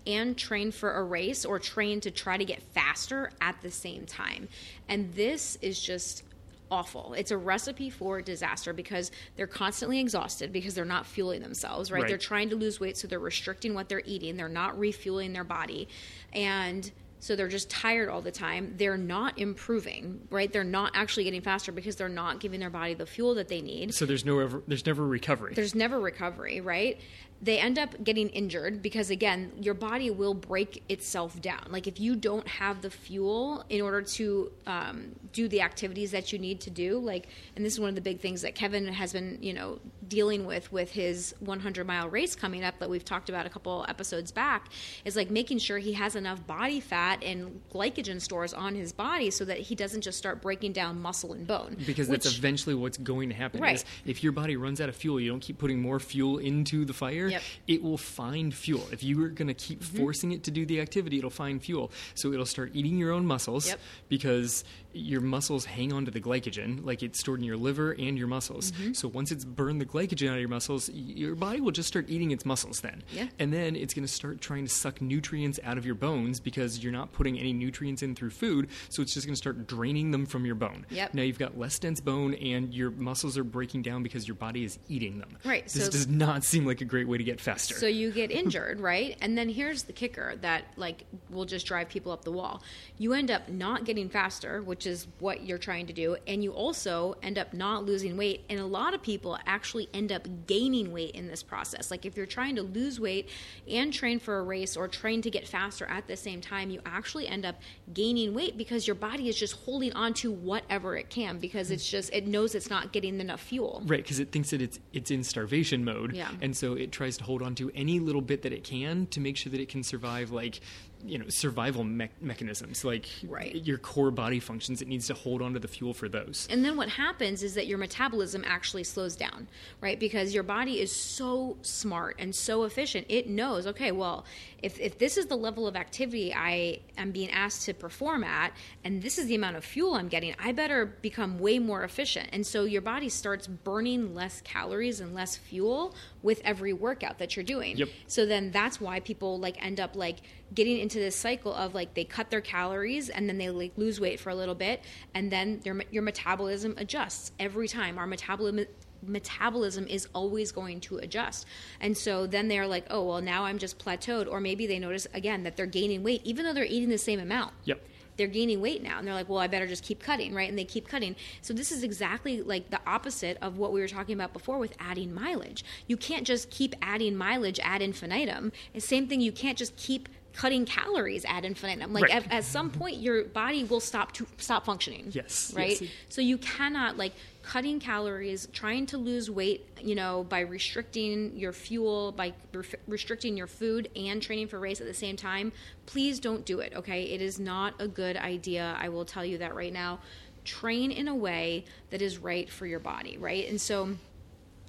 [0.07, 4.05] and train for a race or train to try to get faster at the same
[4.05, 4.47] time.
[4.87, 6.23] And this is just
[6.71, 7.13] awful.
[7.13, 12.03] It's a recipe for disaster because they're constantly exhausted because they're not fueling themselves, right?
[12.03, 12.09] Right.
[12.09, 15.43] They're trying to lose weight so they're restricting what they're eating, they're not refueling their
[15.43, 15.87] body.
[16.33, 18.75] And so they're just tired all the time.
[18.77, 20.51] They're not improving, right?
[20.51, 23.61] They're not actually getting faster because they're not giving their body the fuel that they
[23.61, 23.95] need.
[23.95, 25.53] So there's no ever, there's never recovery.
[25.55, 26.99] There's never recovery, right?
[27.41, 31.65] They end up getting injured because again, your body will break itself down.
[31.69, 36.31] Like if you don't have the fuel in order to um, do the activities that
[36.31, 38.87] you need to do, like, and this is one of the big things that Kevin
[38.87, 43.05] has been, you know, dealing with with his 100 mile race coming up that we've
[43.05, 44.69] talked about a couple episodes back,
[45.03, 49.29] is like making sure he has enough body fat and glycogen stores on his body
[49.31, 51.77] so that he doesn't just start breaking down muscle and bone.
[51.85, 53.61] because that's eventually what's going to happen.
[53.61, 53.75] Right.
[53.75, 56.85] Is if your body runs out of fuel, you don't keep putting more fuel into
[56.85, 57.27] the fire.
[57.27, 57.41] Yep.
[57.41, 57.71] Mm-hmm.
[57.73, 58.87] It will find fuel.
[58.91, 61.91] If you are going to keep forcing it to do the activity, it'll find fuel.
[62.13, 63.79] So it'll start eating your own muscles Yep.
[64.09, 64.63] because
[64.95, 68.27] your muscles hang on to the glycogen, like it's stored in your liver and your
[68.27, 68.71] muscles.
[68.71, 68.93] Mm-hmm.
[68.93, 72.09] So once it's burned the glycogen out of your muscles, your body will just start
[72.09, 73.03] eating its muscles then.
[73.11, 73.27] Yeah.
[73.39, 76.81] And then it's going to start trying to suck nutrients out of your bones because
[76.83, 78.69] you're not putting any nutrients in through food.
[78.89, 80.85] So it's just going to start draining them from your bone.
[80.89, 81.13] Yep.
[81.13, 84.63] Now you've got less dense bone and your muscles are breaking down because your body
[84.63, 85.37] is eating them.
[85.43, 87.75] Right, This so- does not seem like a great way to get faster.
[87.75, 89.17] So you get injured, right?
[89.21, 92.63] And then here's the kicker that like will just drive people up the wall.
[92.97, 96.51] You end up not getting faster, which is what you're trying to do, and you
[96.51, 98.43] also end up not losing weight.
[98.49, 101.91] And a lot of people actually end up gaining weight in this process.
[101.91, 103.29] Like if you're trying to lose weight
[103.67, 106.81] and train for a race or train to get faster at the same time, you
[106.85, 107.55] actually end up
[107.93, 111.89] gaining weight because your body is just holding on to whatever it can because it's
[111.89, 113.81] just it knows it's not getting enough fuel.
[113.85, 116.29] Right, because it thinks that it's it's in starvation mode, Yeah.
[116.41, 119.19] and so it tries to hold on to any little bit that it can to
[119.19, 120.59] make sure that it can survive, like
[121.05, 123.55] you know, survival me- mechanisms, like Right.
[123.65, 124.81] your core body functions.
[124.81, 126.47] It needs to hold on to the fuel for those.
[126.49, 129.47] And then what happens is that your metabolism actually slows down,
[129.81, 129.99] right?
[129.99, 133.05] Because your body is so smart and so efficient.
[133.09, 134.25] It knows, okay, well,
[134.61, 138.51] if, if this is the level of activity I am being asked to perform at,
[138.83, 142.29] and this is the amount of fuel I'm getting, I better become way more efficient.
[142.33, 145.93] And so your body starts burning less calories and less fuel
[146.23, 147.77] with every workout that you're doing.
[147.77, 147.89] Yep.
[148.07, 150.17] So then that's why people like end up like
[150.53, 153.99] getting into this cycle of like they cut their calories and then they like lose
[153.99, 154.81] weight for a little bit
[155.13, 157.97] and then their your metabolism adjusts every time.
[157.97, 158.65] Our metabolism
[159.07, 161.45] metabolism is always going to adjust.
[161.79, 165.07] And so then they're like, "Oh, well now I'm just plateaued." Or maybe they notice
[165.13, 167.53] again that they're gaining weight even though they're eating the same amount.
[167.65, 167.81] Yep.
[168.17, 170.57] they're gaining weight now and they're like well i better just keep cutting right and
[170.57, 174.15] they keep cutting so this is exactly like the opposite of what we were talking
[174.15, 179.05] about before with adding mileage you can't just keep adding mileage ad infinitum the same
[179.05, 181.93] thing you can't just keep cutting calories ad infinitum.
[181.93, 182.25] Like Right.
[182.25, 185.07] at, at some point your body will stop to stop functioning.
[185.11, 185.79] Yes, right?
[185.81, 185.89] Yes.
[186.09, 191.53] so you cannot like cutting calories trying to lose weight you know by restricting your
[191.53, 195.51] fuel by re- restricting your food and training for race at the same time.
[195.85, 197.03] Please don't do it okay?
[197.03, 199.99] It is not a good idea i will tell you that right now.
[200.43, 203.47] Train in a way that is right for your body right?
[203.47, 203.95] And so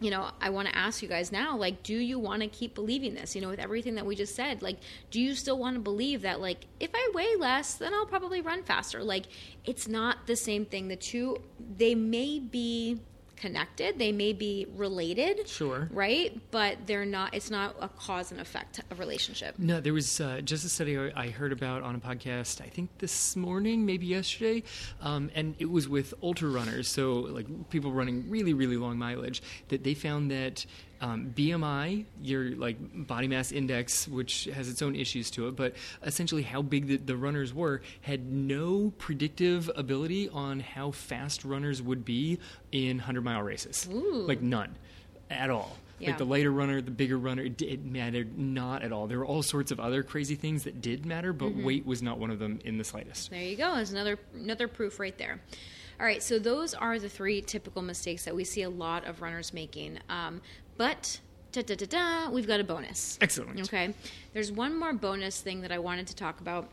[0.00, 2.74] you know, I want to ask you guys now, like, do you want to keep
[2.74, 3.34] believing this?
[3.34, 4.76] You know, with everything that we just said, like,
[5.10, 8.42] do you still want to believe that, like, if I weigh less, then I'll probably
[8.42, 9.02] run faster?
[9.02, 9.24] Like,
[9.64, 10.88] it's not the same thing.
[10.88, 11.38] The two,
[11.78, 13.00] they may be
[13.36, 15.88] connected, they may be related, Sure.
[15.92, 16.38] right?
[16.50, 19.58] But they're not, it's not a cause and effect of relationship.
[19.58, 22.60] No, there was uh, just a study I I heard about on a podcast.
[22.60, 24.62] I think this morning, maybe yesterday,
[25.00, 29.42] um, and it was with ultra runners, so like people running really, really long mileage.
[29.68, 30.64] That they found that
[31.00, 32.76] um, BMI, your like
[33.06, 36.96] body mass index, which has its own issues to it, but essentially how big the,
[36.96, 42.38] the runners were, had no predictive ability on how fast runners would be
[42.72, 43.86] in hundred mile races.
[43.90, 44.74] Like none,
[45.30, 45.76] at all.
[45.98, 46.10] Yeah.
[46.10, 49.06] Like the lighter runner, the bigger runner, it, it mattered not at all.
[49.06, 51.64] There were all sorts of other crazy things that did matter, but Mm-hmm.
[51.64, 53.30] weight was not one of them in the slightest.
[53.30, 53.74] There you go.
[53.76, 55.40] There's another another proof right there.
[55.98, 59.22] All right, so those are the three typical mistakes that we see a lot of
[59.22, 59.98] runners making.
[60.10, 60.42] Um,
[60.76, 61.20] but
[61.52, 63.18] da da da da, we've got a bonus.
[63.20, 63.60] Excellent.
[63.60, 63.94] Okay,
[64.32, 66.68] there's one more bonus thing that I wanted to talk about,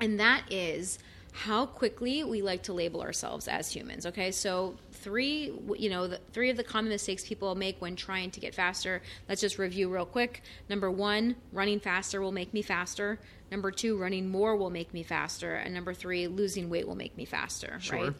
[0.00, 0.98] and that is
[1.36, 4.06] how quickly we like to label ourselves as humans.
[4.06, 8.30] Okay, so three, you know, the, three of the common mistakes people make when trying
[8.30, 9.02] to get faster.
[9.28, 10.42] Let's just review real quick.
[10.68, 13.18] Number one, running faster will make me faster.
[13.50, 15.56] Number two, running more will make me faster.
[15.56, 17.78] And number three, losing weight will make me faster.
[17.80, 17.98] Sure.
[17.98, 18.14] Right.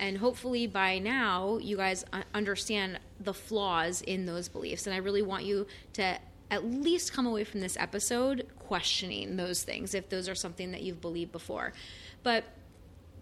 [0.00, 4.86] And hopefully by now you guys understand the flaws in those beliefs.
[4.86, 6.18] And I really want you to
[6.50, 10.82] at least come away from this episode questioning those things if those are something that
[10.82, 11.74] you've believed before.
[12.22, 12.44] But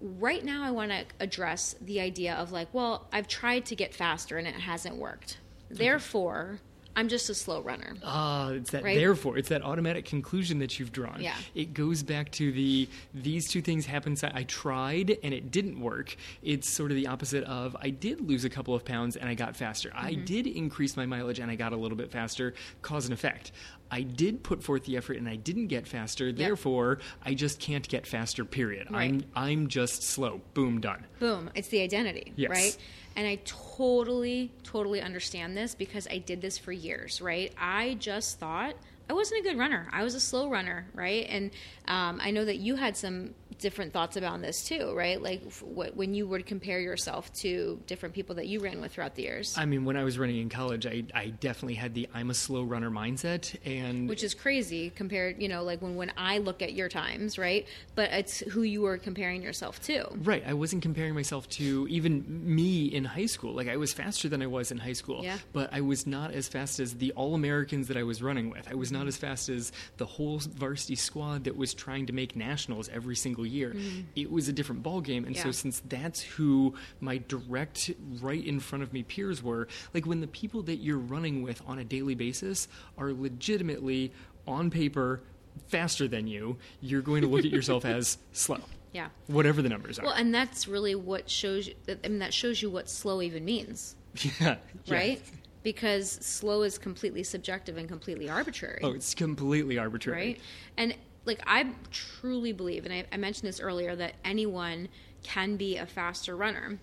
[0.01, 3.93] right now I want to address the idea of like, well, I've tried to get
[3.93, 5.39] faster and it hasn't worked.
[5.64, 5.74] Mm-hmm.
[5.79, 6.61] Therefore,
[6.99, 7.94] I'm just a slow runner.
[8.05, 8.96] Ah, it's that Right?
[8.99, 11.20] therefore, it's that automatic conclusion that you've drawn.
[11.20, 11.36] Yeah.
[11.55, 14.20] It goes back to the these two things happened.
[14.34, 16.16] I tried and it didn't work.
[16.42, 19.34] It's sort of the opposite of I did lose a couple of pounds and I
[19.34, 19.92] got faster.
[19.94, 20.24] I Mm-hmm.
[20.24, 22.53] did increase my mileage and I got a little bit faster.
[22.82, 23.53] Cause and effect.
[23.90, 26.32] I did put forth the effort and I didn't get faster.
[26.32, 28.44] Therefore, I just can't get faster.
[28.44, 28.90] Period.
[28.90, 29.11] Right.
[29.11, 30.40] I'm I'm just slow.
[30.55, 30.80] Boom.
[30.80, 31.07] Done.
[31.20, 31.49] Boom.
[31.55, 32.51] It's the identity, Yes.
[32.51, 32.76] right?
[33.19, 37.53] And I totally, totally understand this because I did this for years, right?
[37.59, 38.77] I just thought
[39.11, 39.89] I wasn't a good runner.
[39.91, 41.27] I was a slow runner, right?
[41.29, 41.51] And
[41.89, 45.20] um, I know that you had some different thoughts about this too, right?
[45.20, 48.92] Like f- what, when you would compare yourself to different people that you ran with
[48.92, 51.94] throughout the years, I mean, when I was running in college, I, I definitely had
[51.94, 55.96] the I'm a slow runner mindset, and which is crazy compared, you know, like when,
[55.96, 57.66] when I look at your times, right?
[57.94, 60.09] But it's who you were comparing yourself to.
[60.16, 60.42] Right.
[60.46, 63.54] I wasn't comparing myself to even me in high school.
[63.54, 65.22] Like I was faster than I was in high school.
[65.22, 65.38] Yeah.
[65.52, 68.68] But I was not as fast as the all Americans that I was running with.
[68.70, 69.09] I was not mm-hmm.
[69.09, 73.46] as fast as the whole varsity squad that was trying to make nationals every single
[73.49, 73.72] year.
[73.74, 74.05] Mm.
[74.16, 75.24] It was a different ball game.
[75.24, 77.90] And so since that's who my direct
[78.20, 81.62] right in front of me peers were, like when the people that you're running with
[81.66, 84.12] on a daily basis are legitimately
[84.46, 85.20] on paper
[85.68, 88.61] faster than you, you're going to look at yourself as slow
[88.92, 89.09] Yeah.
[89.26, 90.05] whatever the numbers are.
[90.05, 93.44] Well, and that's really what shows you, I mean, that shows you what slow even
[93.44, 93.96] means.
[94.40, 94.94] yeah, yeah.
[94.94, 95.22] right?
[95.64, 100.18] Because slow is completely subjective and completely arbitrary, Oh, it's completely arbitrary.
[100.26, 100.40] right?
[100.76, 100.94] And
[101.29, 104.89] like I truly believe, and I, I mentioned this earlier, that anyone
[105.22, 106.79] can be a faster runner.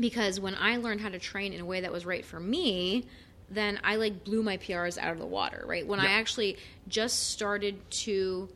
[0.00, 3.04] Because when I learned how to train in a way that was right for me,
[3.48, 5.86] then I like blew my PRs out of the water, right?
[5.86, 6.56] When I actually
[6.88, 8.48] just started to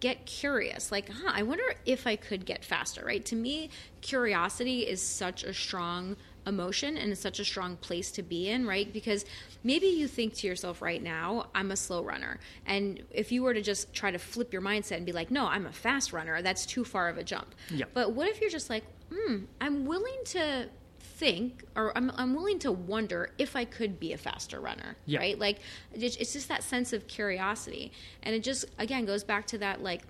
[0.00, 3.68] get curious like huh i wonder if i could get faster right to me
[4.00, 6.16] curiosity is such a strong
[6.46, 8.92] emotion and it's such a strong place to be in right?
[8.92, 9.24] Because
[9.62, 12.38] maybe you think to yourself right now i'm a slow runner.
[12.66, 15.46] And if you were to just try to flip your mindset and be like no
[15.46, 17.54] i'm a fast runner that's too far of a jump.
[17.70, 17.84] Yeah.
[17.92, 20.68] but what if you're just like hmm i'm willing to
[21.00, 25.18] think or I'm, I'm willing to wonder if i could be a faster runner Yeah.
[25.18, 25.38] right?
[25.38, 25.58] Like
[25.92, 27.92] it's it's just that sense of curiosity.
[28.22, 30.02] And it just again goes back to that like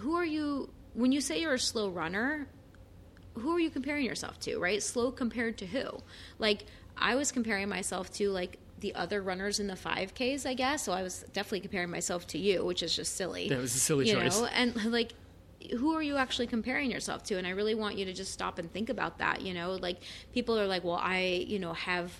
[0.00, 2.46] who are you when you say you're a slow runner
[3.40, 5.84] who are you comparing yourself to right slow compared to who
[6.38, 6.64] like
[6.96, 10.92] i was comparing myself to like the other runners in the 5ks i guess so
[10.92, 14.08] i was definitely comparing myself to you which is just silly That was a silly
[14.08, 14.38] you choice.
[14.38, 15.12] know and like
[15.78, 17.38] who are you actually comparing yourself to?
[17.38, 19.40] And I really want you to just stop and think about that.
[19.40, 19.98] You know, like
[20.32, 22.12] people are like, well, I, you know, have,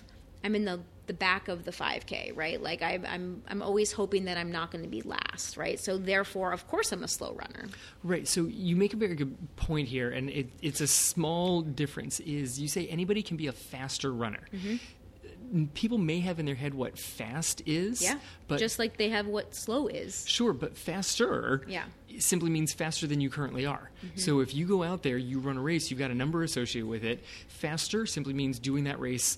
[0.43, 4.25] I'm in the the back of the 5k right like I, i'm i'm always hoping
[4.25, 7.33] that i'm not going to be last right so therefore of course i'm a slow
[7.33, 7.67] runner
[8.03, 8.27] Right.
[8.27, 12.19] So you make a very good point here, and it, it's a small difference.
[12.21, 14.47] Is you say anybody can be a faster runner.
[14.53, 15.65] Mm-hmm.
[15.73, 18.01] People may have in their head what fast is.
[18.01, 21.85] yeah But just like they have what slow is Sure, but faster Yeah.
[22.19, 23.89] simply means faster than you currently are.
[24.05, 24.17] Mm-hmm.
[24.19, 26.87] So if you go out there, you run a race, you've got a number associated
[26.89, 27.23] with it.
[27.47, 29.37] Faster simply means doing that race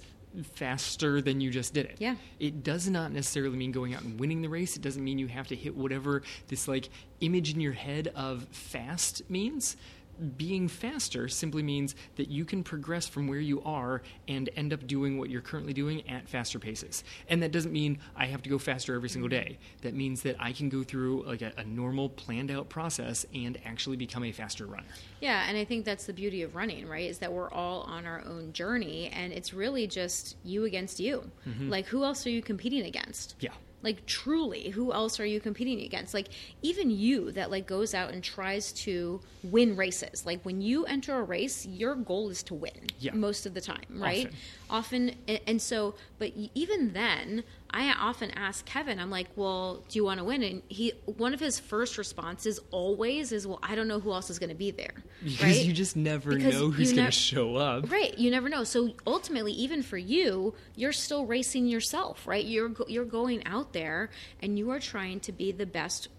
[0.54, 1.96] faster than you just did it.
[2.00, 2.16] Yeah.
[2.40, 4.76] It does not necessarily mean going out and winning the race.
[4.76, 6.90] It doesn't mean you have to hit whatever this like
[7.22, 9.76] image in your head of fast means.
[10.38, 14.86] Being faster simply means that you can progress from where you are and end up
[14.88, 17.04] doing what you're currently doing at faster paces.
[17.30, 19.60] And that doesn't mean I have to go faster every single day.
[19.82, 23.58] That means that I can go through like a, a normal planned out process and
[23.66, 24.88] actually become a faster runner.
[25.22, 27.10] Yeah, and I think that's the beauty of running, right?
[27.10, 31.30] Is that we're all on our own journey and it's really just you against you.
[31.48, 31.70] Mm-hmm.
[31.70, 33.36] Like who else are you competing against?
[33.40, 33.54] Yeah.
[33.82, 36.14] Like truly, who else are you competing against?
[36.14, 36.28] Like
[36.62, 40.26] even you that like goes out and tries to win races.
[40.26, 43.14] Like when you enter a race, your goal is to win Yeah.
[43.14, 44.26] most of the time, right?
[44.28, 44.38] Often.
[44.70, 45.16] Often
[45.48, 50.20] and, so but even then, I often ask Kevin, I'm like, "Well, do you want
[50.20, 54.00] to win?" And he one of his first responses always is, "Well, I don't know
[54.00, 55.66] who else is going to be there." Because right?
[55.66, 57.92] you just never Because know who's going to show up.
[57.92, 58.64] Right, you never know.
[58.64, 62.46] So ultimately, even for you, you're still racing yourself, right?
[62.46, 64.10] You're you're going out there
[64.42, 66.10] and you are trying to be the best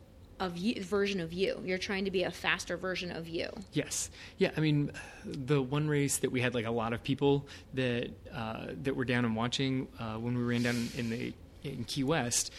[0.40, 1.60] of you version of you.
[1.64, 3.48] You're trying to be a faster version of you.
[3.72, 4.10] Yes.
[4.38, 4.50] Yeah.
[4.56, 4.90] I mean,
[5.24, 9.04] the one race that we had like a lot of people that uh, that were
[9.04, 11.32] down and watching uh, when we ran down in the
[11.62, 12.52] in Key West.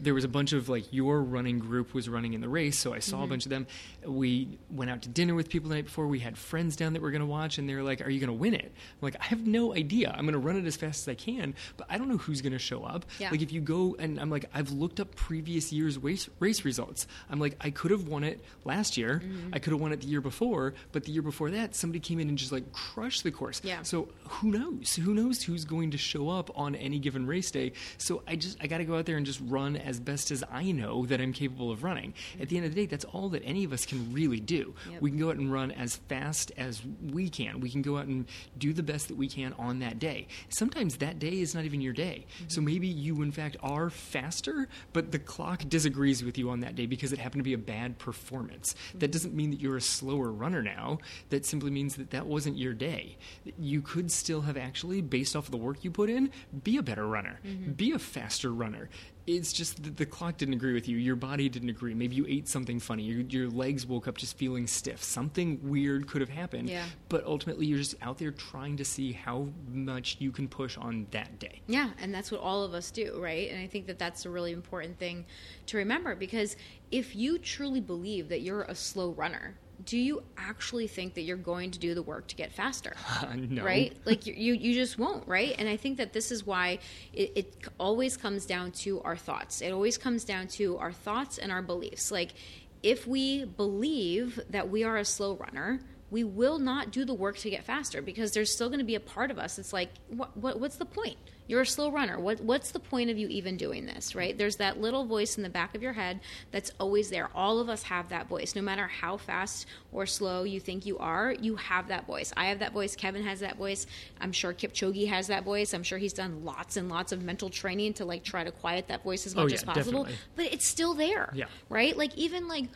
[0.00, 2.94] There was a bunch of like your running group was running in the race, so
[2.94, 3.66] I saw a bunch of them.
[4.06, 6.06] We went out to dinner with people the night before.
[6.06, 8.20] We had friends down that were going to watch, and they were like, "Are you
[8.20, 10.10] going to win it?" I'm like, "I have no idea.
[10.16, 12.40] I'm going to run it as fast as I can, but I don't know who's
[12.40, 13.30] going to show up." Yeah.
[13.30, 17.06] Like if you go and I'm like, I've looked up previous year's race race results.
[17.30, 19.20] I'm like, I could have won it last year.
[19.24, 19.50] Mm-hmm.
[19.52, 22.20] I could have won it the year before, but the year before that, somebody came
[22.20, 23.60] in and just like crushed the course.
[23.64, 23.82] Yeah.
[23.82, 24.94] So who knows?
[24.96, 27.72] Who knows who's going to show up on any given race day?
[27.98, 30.44] So I just I got to go out there and just run as best as
[30.52, 32.12] I know that I'm capable of running.
[32.38, 34.74] At the end of the day, that's all that any of us can really do.
[34.92, 35.00] Yep.
[35.00, 37.60] We can go out and run as fast as we can.
[37.60, 38.26] We can go out and
[38.58, 40.28] do the best that we can on that day.
[40.50, 42.26] Sometimes that day is not even your day.
[42.36, 42.48] Mm-hmm.
[42.48, 46.76] So maybe you, in fact, are faster, but the clock disagrees with you on that
[46.76, 48.74] day because it happened to be a bad performance.
[48.92, 49.10] That mm-hmm.
[49.12, 50.98] doesn't mean that you're a slower runner now.
[51.30, 53.16] That simply means that that wasn't your day.
[53.58, 56.30] You could still have actually, based off of the work you put in,
[56.62, 57.72] be a better runner, mm-hmm.
[57.72, 58.90] be a faster runner.
[59.28, 60.96] It's just that the clock didn't agree with you.
[60.96, 61.92] Your body didn't agree.
[61.92, 63.02] Maybe you ate something funny.
[63.02, 65.02] Your, your legs woke up just feeling stiff.
[65.02, 66.70] Something weird could have happened.
[66.70, 66.86] Yeah.
[67.10, 71.06] But ultimately, you're just out there trying to see how much you can push on
[71.10, 71.60] that day.
[71.66, 73.50] Yeah, and that's what all of us do, right?
[73.50, 75.26] And I think that that's a really important thing
[75.66, 76.56] to remember because
[76.90, 79.54] if you truly believe that you're a slow runner,
[79.84, 82.94] do you actually think that you're going to do the work to get faster?
[83.18, 83.64] Uh, no.
[83.64, 83.96] right?
[84.04, 85.54] Like you, you you just won't right?
[85.58, 86.78] And i think that this is why
[87.12, 89.60] it, it always comes down to our thoughts.
[89.60, 92.12] It always comes down to our thoughts and our beliefs.
[92.12, 92.34] Like
[92.82, 97.36] if we believe that we are a slow runner we will not do the work
[97.36, 99.90] to get faster because there's still going to be a part of us it's like
[100.08, 101.16] what, what what's the point
[101.48, 102.20] you're a slow runner.
[102.20, 104.36] What what's the point of you even doing this right?
[104.38, 106.20] There's that little voice in the back of your head
[106.52, 107.28] that's always there.
[107.34, 108.54] All of us have that voice.
[108.54, 112.32] No matter how fast or slow you think you are you have that voice.
[112.36, 112.94] I have that voice.
[112.94, 113.86] Kevin has that voice.
[114.20, 115.72] I'm sure kipchoge has that voice.
[115.72, 118.88] I'm sure he's done lots and lots of mental training to like try to quiet
[118.88, 120.04] that voice as Oh, much yeah, as possible.
[120.04, 120.14] definitely.
[120.36, 121.46] but it's still there Yeah.
[121.68, 121.96] right?
[121.96, 122.66] Like even like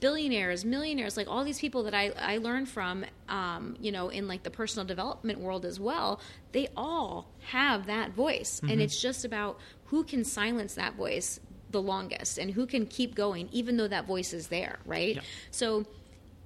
[0.00, 4.28] billionaires millionaires like all these people that i i learn from um, you know in
[4.28, 6.20] like the personal development world as well
[6.52, 8.70] they all have that voice Mm-hmm.
[8.72, 11.40] and it's just about who can silence that voice
[11.70, 15.22] the longest and who can keep going even though that voice is there right Yeah.
[15.50, 15.84] so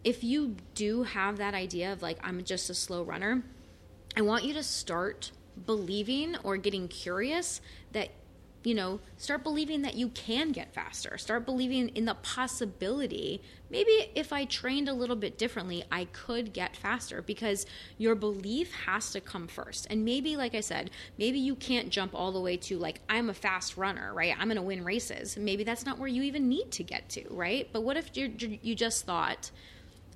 [0.05, 3.43] if you do have that idea of like i'm just a slow runner
[4.19, 5.31] I want you to start
[5.67, 7.61] believing or getting curious
[7.93, 8.09] that,
[8.67, 11.17] you know, start believing that you can get faster.
[11.19, 13.41] Start believing in the possibility.
[13.71, 17.65] Maybe if I trained a little bit differently, I could get faster because
[17.97, 19.87] your belief has to come first.
[19.89, 23.31] And maybe, like I said, maybe you can't jump all the way to like, I'm
[23.31, 24.35] a fast runner, right?
[24.37, 25.37] I'm going to win races.
[25.37, 27.69] Maybe that's not where you even need to get to, right?
[27.73, 29.53] But what if you you just thought,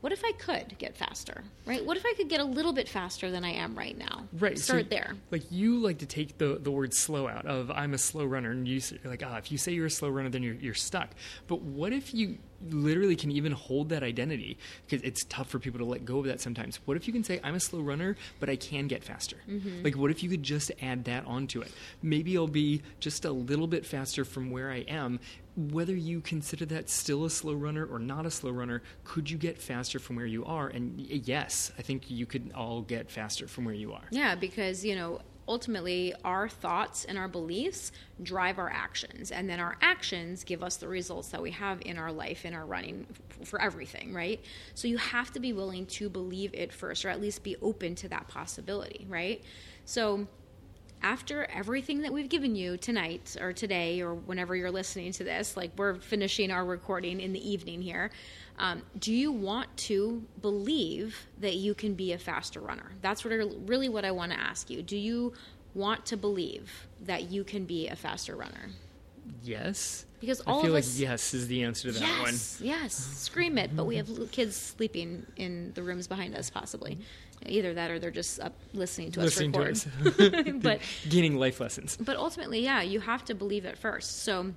[0.00, 1.84] what if I could get faster, right?
[1.84, 4.24] What if I could get a little bit faster than I am right now?
[4.32, 4.58] Right.
[4.58, 5.14] so Start there.
[5.30, 8.50] Like you like to take the the word slow out of I'm a slow runner,
[8.50, 10.74] and you say, like ah, if you say you're a slow runner, then you're you're
[10.74, 11.10] stuck.
[11.46, 12.38] But what if you
[12.68, 16.26] literally can even hold that identity because it's tough for people to let go of
[16.26, 16.78] that sometimes.
[16.84, 19.36] What if you can say, I'm a slow runner, but I can get faster?
[19.48, 19.82] Mm-hmm.
[19.82, 21.72] Like, what if you could just add that onto it?
[22.02, 25.20] Maybe I'll be just a little bit faster from where I am.
[25.56, 29.36] Whether you consider that still a slow runner or not a slow runner, could you
[29.36, 30.68] get faster from where you are?
[30.68, 34.04] And yes, I think you could all get faster from where you are.
[34.10, 35.20] Yeah, because, you know,
[35.50, 37.90] ultimately our thoughts and our beliefs
[38.22, 41.98] drive our actions and then our actions give us the results that we have in
[41.98, 43.04] our life in our running
[43.44, 44.40] for everything right
[44.74, 47.96] so you have to be willing to believe it first or at least be open
[47.96, 49.42] to that possibility right
[49.84, 50.24] so
[51.02, 55.56] after everything that we've given you tonight or today or whenever you're listening to this
[55.56, 58.10] like we're finishing our recording in the evening here
[58.60, 62.92] um, do you want to believe that you can be a faster runner?
[63.00, 64.82] That's what I, really what I want to ask you.
[64.82, 65.32] Do you
[65.74, 68.68] want to believe that you can be a faster runner?
[69.42, 70.04] Yes.
[70.20, 72.68] Because all I feel of like us, yes is the answer to that yes, one.
[72.68, 73.74] Yes, scream it.
[73.74, 76.98] But we have kids sleeping in the rooms behind us, possibly.
[77.46, 80.16] Either that, or they're just up listening to listening us record.
[80.16, 80.62] To us.
[80.62, 81.96] but gaining life lessons.
[81.96, 84.22] But ultimately, yeah, you have to believe it first.
[84.22, 84.52] So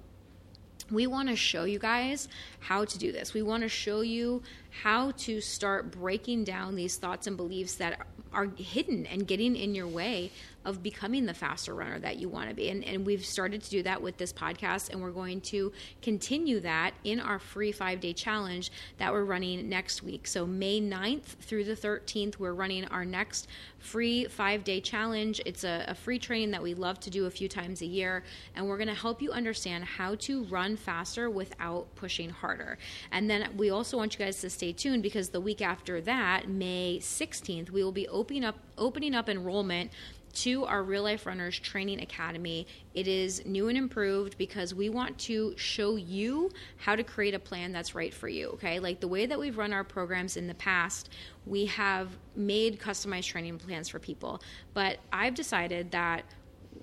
[0.92, 2.28] we want to show you guys
[2.60, 3.34] how to do this.
[3.34, 4.44] We want to show you
[4.84, 9.76] how to start breaking down these thoughts and beliefs that are hidden and getting in
[9.76, 10.32] your way
[10.66, 12.70] of becoming the faster runner that you want to be.
[12.70, 16.60] And, and we've started to do that with this podcast, and we're going to continue
[16.62, 20.28] that in our free five day challenge that we're running next week.
[20.28, 23.48] So, May 9th through the 13th, we're running our next
[23.80, 25.42] free five day challenge.
[25.46, 28.24] It's a, a free training that we love to do a few times a year,
[28.56, 32.78] and we're going to help you understand how to run faster without pushing harder.
[33.12, 36.48] And then we also want you guys to stay tuned because the week after that,
[36.48, 39.92] May 16th, we will be opening up opening up enrollment
[40.34, 42.68] to our Real Life Runners Training Academy.
[42.94, 47.40] It is new and improved because we want to show you how to create a
[47.40, 48.50] plan that's right for you.
[48.50, 51.10] Okay, like the way that we've run our programs in the past,
[51.46, 54.42] we have made customized training plans for people,
[54.74, 56.24] but I've decided that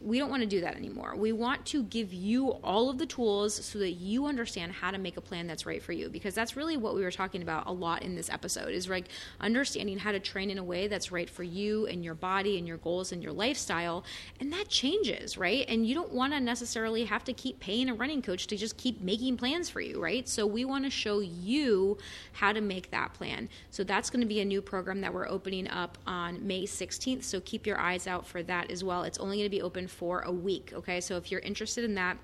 [0.02, 1.14] we don't want to do that anymore.
[1.16, 4.98] We want to give you all of the tools so that you understand how to
[4.98, 7.66] make a plan that's right for you because that's really what we were talking about
[7.66, 9.06] a lot in this episode is like
[9.40, 12.66] understanding how to train in a way that's right for you and your body and
[12.66, 14.04] your goals and your lifestyle
[14.40, 15.66] and that changes, right?
[15.68, 18.76] And you don't want to necessarily have to keep paying a running coach to just
[18.76, 20.26] keep making plans for you, right?
[20.28, 21.98] So we want to show you
[22.32, 23.48] how to make that plan.
[23.70, 27.22] So that's going to be a new program that we're opening up on May 16th,
[27.24, 29.02] so keep your eyes out for that as well.
[29.02, 30.72] It's only going to be open for a week.
[30.74, 32.16] Okay, so if you're interested in that,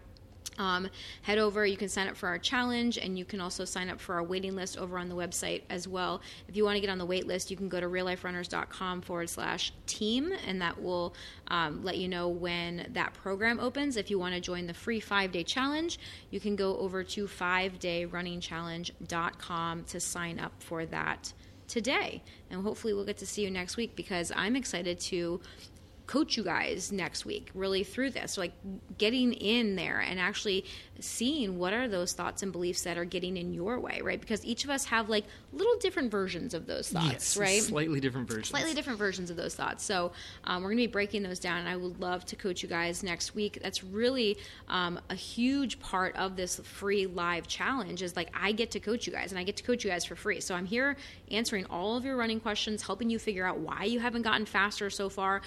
[0.58, 0.88] um,
[1.22, 1.64] head over.
[1.66, 4.22] You can sign up for our challenge, and you can also sign up for our
[4.22, 6.20] waiting list over on the website as well.
[6.48, 9.28] If you want to get on the wait list, you can go to realliferunners.com forward
[9.28, 11.14] slash team, and that will
[11.48, 13.96] um, let you know when that program opens.
[13.96, 15.98] If you want to join the free five day challenge,
[16.30, 21.34] you can go over to 5dayrunningchallenge.com to sign up for that
[21.68, 22.22] today.
[22.50, 25.42] And hopefully, we'll get to see you next week because I'm excited to
[26.07, 28.32] coach you guys next week really through this.
[28.32, 28.52] So like
[28.96, 30.64] getting in there and actually
[31.00, 34.20] seeing what are those thoughts and beliefs that are getting in your way right?
[34.20, 37.62] Because each of us have like little different versions of those thoughts yes, right?
[37.62, 38.48] slightly different versions.
[38.48, 39.84] Slightly different versions of those thoughts.
[39.84, 40.12] So
[40.44, 42.68] um, we're going to be breaking those down and i would love to coach you
[42.68, 43.59] guys next week.
[43.62, 44.38] That's really
[44.68, 49.07] um, a huge part of this free live challenge is like i get to coach
[49.07, 50.40] you guys and i get to coach you guys for free.
[50.40, 50.96] So i'm here
[51.30, 54.88] answering all of your running questions helping you figure out why you haven't gotten faster
[54.90, 55.42] so far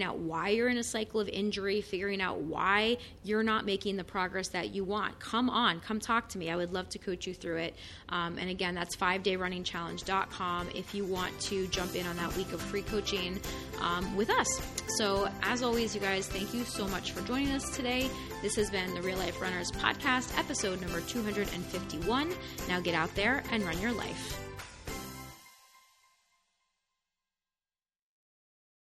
[0.00, 3.96] figuring out why you're in a cycle of injury figuring out why you're not making
[3.96, 5.18] the progress that you want.
[5.20, 6.50] Come on come talk to me.
[6.50, 7.74] I would love to coach you through it.
[8.08, 12.60] Um, and again that's 5dayrunningchallenge.com if you want to jump in on that week of
[12.62, 13.38] free coaching
[13.80, 14.48] um, with us.
[14.96, 18.08] So as always you guys thank you so much for joining us today.
[18.42, 22.30] This has been the real life runners podcast episode number 251
[22.68, 24.49] now get out there and run your life